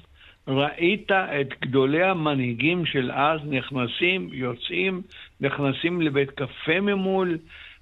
[0.48, 5.02] ראית את גדולי המנהיגים של אז נכנסים, יוצאים,
[5.42, 7.38] נכנסים לבית קפה ממול.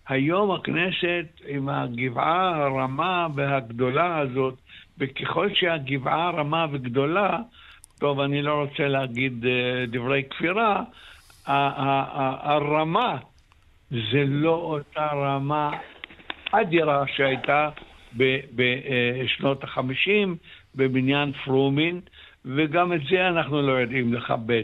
[0.07, 4.53] היום הכנסת עם הגבעה הרמה והגדולה הזאת,
[4.97, 7.37] וככל שהגבעה רמה וגדולה,
[7.99, 9.47] טוב, אני לא רוצה להגיד uh,
[9.91, 10.83] דברי כפירה,
[11.45, 13.17] הרמה
[13.89, 15.71] זה לא אותה רמה
[16.51, 17.69] אדירה שהייתה
[18.55, 20.35] בשנות החמישים
[20.75, 22.01] בבניין פרומין,
[22.45, 24.63] וגם את זה אנחנו לא יודעים לכבד.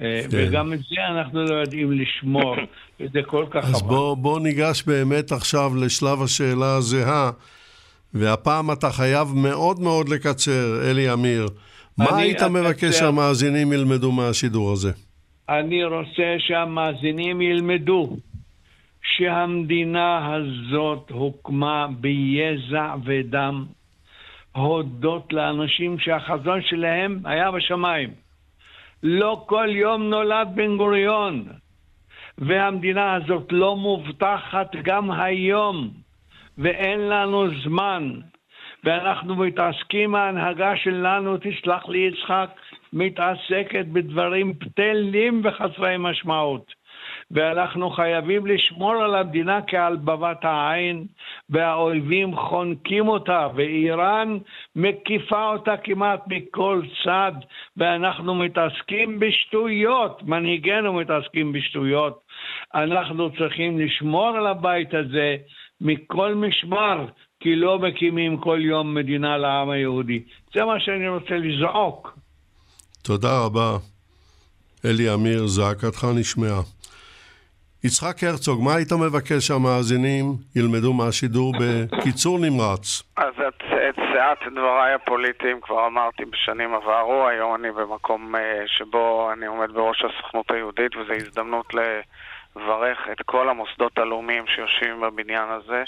[0.00, 0.36] אה, כן.
[0.48, 2.56] וגם את זה אנחנו לא יודעים לשמור,
[3.00, 3.74] וזה כל כך חבל.
[3.74, 7.30] אז בוא, בוא ניגש באמת עכשיו לשלב השאלה הזהה,
[8.14, 11.48] והפעם אתה חייב מאוד מאוד לקצר, אלי אמיר.
[11.98, 14.92] מה היית מבקש שהמאזינים ילמדו מהשידור הזה?
[15.48, 18.16] אני רוצה שהמאזינים ילמדו
[19.02, 23.64] שהמדינה הזאת הוקמה ביזע ודם,
[24.52, 28.10] הודות לאנשים שהחזון שלהם היה בשמיים.
[29.02, 31.44] לא כל יום נולד בן גוריון,
[32.38, 35.90] והמדינה הזאת לא מובטחת גם היום,
[36.58, 38.20] ואין לנו זמן.
[38.84, 42.50] ואנחנו מתעסקים, ההנהגה שלנו, תסלח לי יצחק,
[42.92, 46.79] מתעסקת בדברים בטלים וחסרי משמעות.
[47.30, 51.06] ואנחנו חייבים לשמור על המדינה כעל בבת העין,
[51.50, 54.38] והאויבים חונקים אותה, ואיראן
[54.76, 57.32] מקיפה אותה כמעט מכל צד,
[57.76, 62.20] ואנחנו מתעסקים בשטויות, מנהיגינו מתעסקים בשטויות.
[62.74, 65.36] אנחנו צריכים לשמור על הבית הזה
[65.80, 67.06] מכל משמר,
[67.40, 70.22] כי לא מקימים כל יום מדינה לעם היהודי.
[70.54, 72.18] זה מה שאני רוצה לזעוק.
[73.02, 73.78] תודה רבה.
[74.84, 76.79] אלי אמיר, זעקתך נשמעה.
[77.84, 80.24] יצחק הרצוג, מה היית מבקש שהמאזינים
[80.56, 83.02] ילמדו מהשידור בקיצור נמרץ?
[83.16, 89.30] אז את, את סעת דבריי הפוליטיים כבר אמרתי בשנים עברו, היום אני במקום אה, שבו
[89.32, 95.82] אני עומד בראש הסוכנות היהודית וזו הזדמנות לברך את כל המוסדות הלאומיים שיושבים בבניין הזה,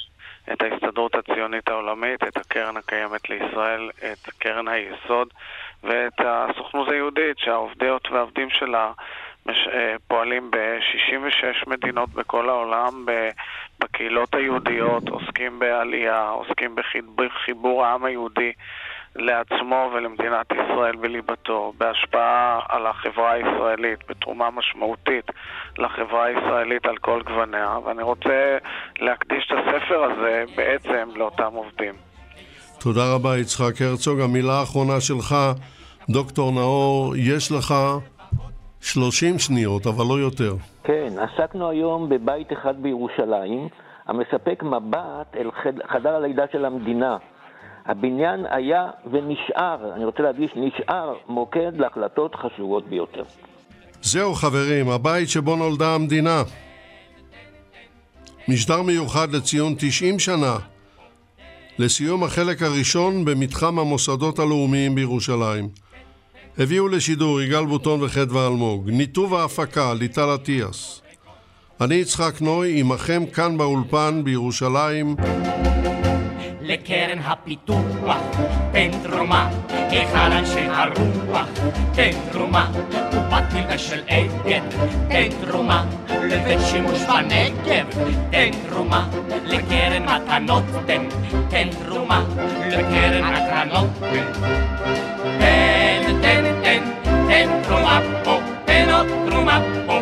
[0.53, 5.28] את ההסתדרות הציונית העולמית, את הקרן הקיימת לישראל, את קרן היסוד
[5.82, 8.93] ואת הסוכנות היהודית שהעובדות והעובדים שלה
[9.49, 13.07] אה, פועלים ב-66 מדינות בכל העולם,
[13.80, 16.76] בקהילות היהודיות, עוסקים בעלייה, עוסקים
[17.16, 18.53] בחיבור העם היהודי
[19.16, 25.24] לעצמו ולמדינת ישראל בליבתו, בהשפעה על החברה הישראלית, בתרומה משמעותית
[25.78, 28.59] לחברה הישראלית על כל גווניה, ואני רוצה
[29.01, 31.95] להקדיש את הספר הזה בעצם לאותם עובדים.
[32.80, 34.20] תודה רבה, יצחק הרצוג.
[34.20, 35.34] המילה האחרונה שלך,
[36.09, 37.74] דוקטור נאור, יש לך
[38.83, 40.55] 30 שניות, אבל לא יותר.
[40.85, 43.68] כן, עסקנו היום בבית אחד בירושלים,
[44.07, 45.51] המספק מבט אל
[45.89, 47.16] חדר הלידה של המדינה.
[47.87, 53.22] הבניין היה ונשאר, אני רוצה להדגיש, נשאר מוקד להחלטות חשובות ביותר.
[54.03, 56.43] זהו חברים, הבית שבו נולדה המדינה.
[58.49, 60.57] משדר מיוחד לציון 90 שנה
[61.78, 65.82] לסיום החלק הראשון במתחם המוסדות הלאומיים בירושלים.
[66.59, 71.03] הביאו לשידור יגאל בוטון וחדווה אלמוג, ניתוב ההפקה ליטל אטיאס.
[71.80, 75.16] אני יצחק נוי, עמכם כאן באולפן בירושלים.
[76.73, 78.16] לקרן הפיתוח,
[78.73, 79.51] תן תרומה,
[79.91, 81.49] היכל אנשי הרוח,
[81.95, 82.70] תן תרומה,
[83.11, 84.61] קופת מלגה של אגד,
[85.09, 85.85] תן תרומה,
[86.23, 87.87] לבית שימוש בנגב,
[88.31, 89.09] תן תרומה,
[89.45, 91.03] לקרן מתנות, תן,
[91.49, 92.25] תן תרומה,
[92.68, 94.33] לקרן הקרנות, תן,
[96.23, 96.83] תן, תן,
[97.29, 100.01] תן תרומה פה, תן עוד תרומה פה,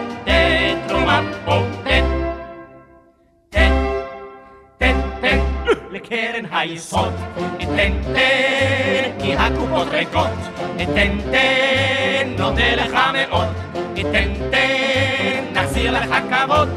[6.10, 7.12] לקרן היסוד,
[7.58, 10.28] תן, תן, כי הקופות ריקות,
[10.76, 13.48] תן, תן נודה לך מאוד,
[13.94, 16.68] תן תן, נחזיר לך כבוד.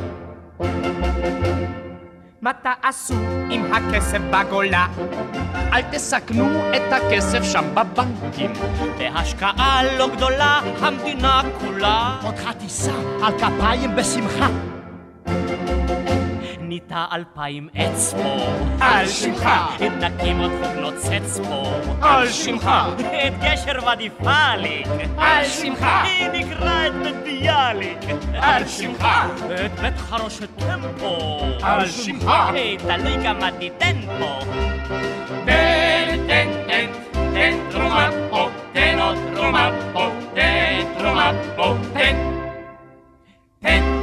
[2.41, 3.13] מה תעשו
[3.49, 4.87] עם הכסף בגולה?
[5.73, 8.53] אל תסכנו את הכסף שם בבנקים.
[8.97, 12.19] בהשקעה לא גדולה, המדינה כולה.
[12.23, 14.72] אותך תישא על כפיים בשמחה.
[16.73, 17.69] ניטע אלפיים
[18.11, 19.49] פה, על שמך.
[19.99, 21.63] נקים עוד חוג נוצץ פה,
[22.01, 22.69] על שמך.
[23.27, 25.87] את גשר ואדי פאליק, על שמך.
[26.33, 27.97] נקרא את בית ביאליק,
[28.33, 29.07] על שמך.
[29.65, 32.31] את בית חרושת טמפו, על שמך.
[32.77, 33.23] תלוי
[33.59, 34.39] תיתן פה.
[35.45, 36.85] תן, תן, תן,
[37.33, 42.15] תן תרומה פה, תן עוד תרומה פה, תן תרומה פה, תן,
[43.59, 44.02] תן.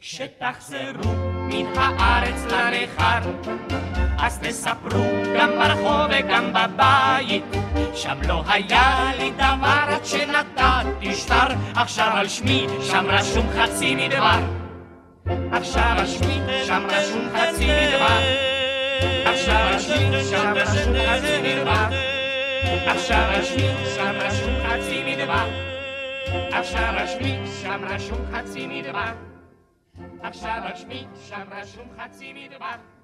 [0.00, 3.30] כשתחזרו מן הארץ לנכר,
[4.18, 5.04] אז תספרו
[5.38, 7.44] גם ברחוב וגם בבית,
[7.94, 14.40] שם לא היה לי דבר עד שנתתי שטר, עכשיו על שמי שם רשום חצי מדבר.
[15.52, 18.18] עכשיו על שמי שם רשום חצי מדבר.
[19.24, 21.86] עכשיו על שמי שם רשום חצי מדבר.
[22.86, 25.75] עכשיו על שמי שם רשום חצי מדבר.
[26.52, 29.12] עכשיו על שמי שם רשום חצי מדבר.
[30.22, 32.95] עכשיו על שמי שם רשום חצי מדבר.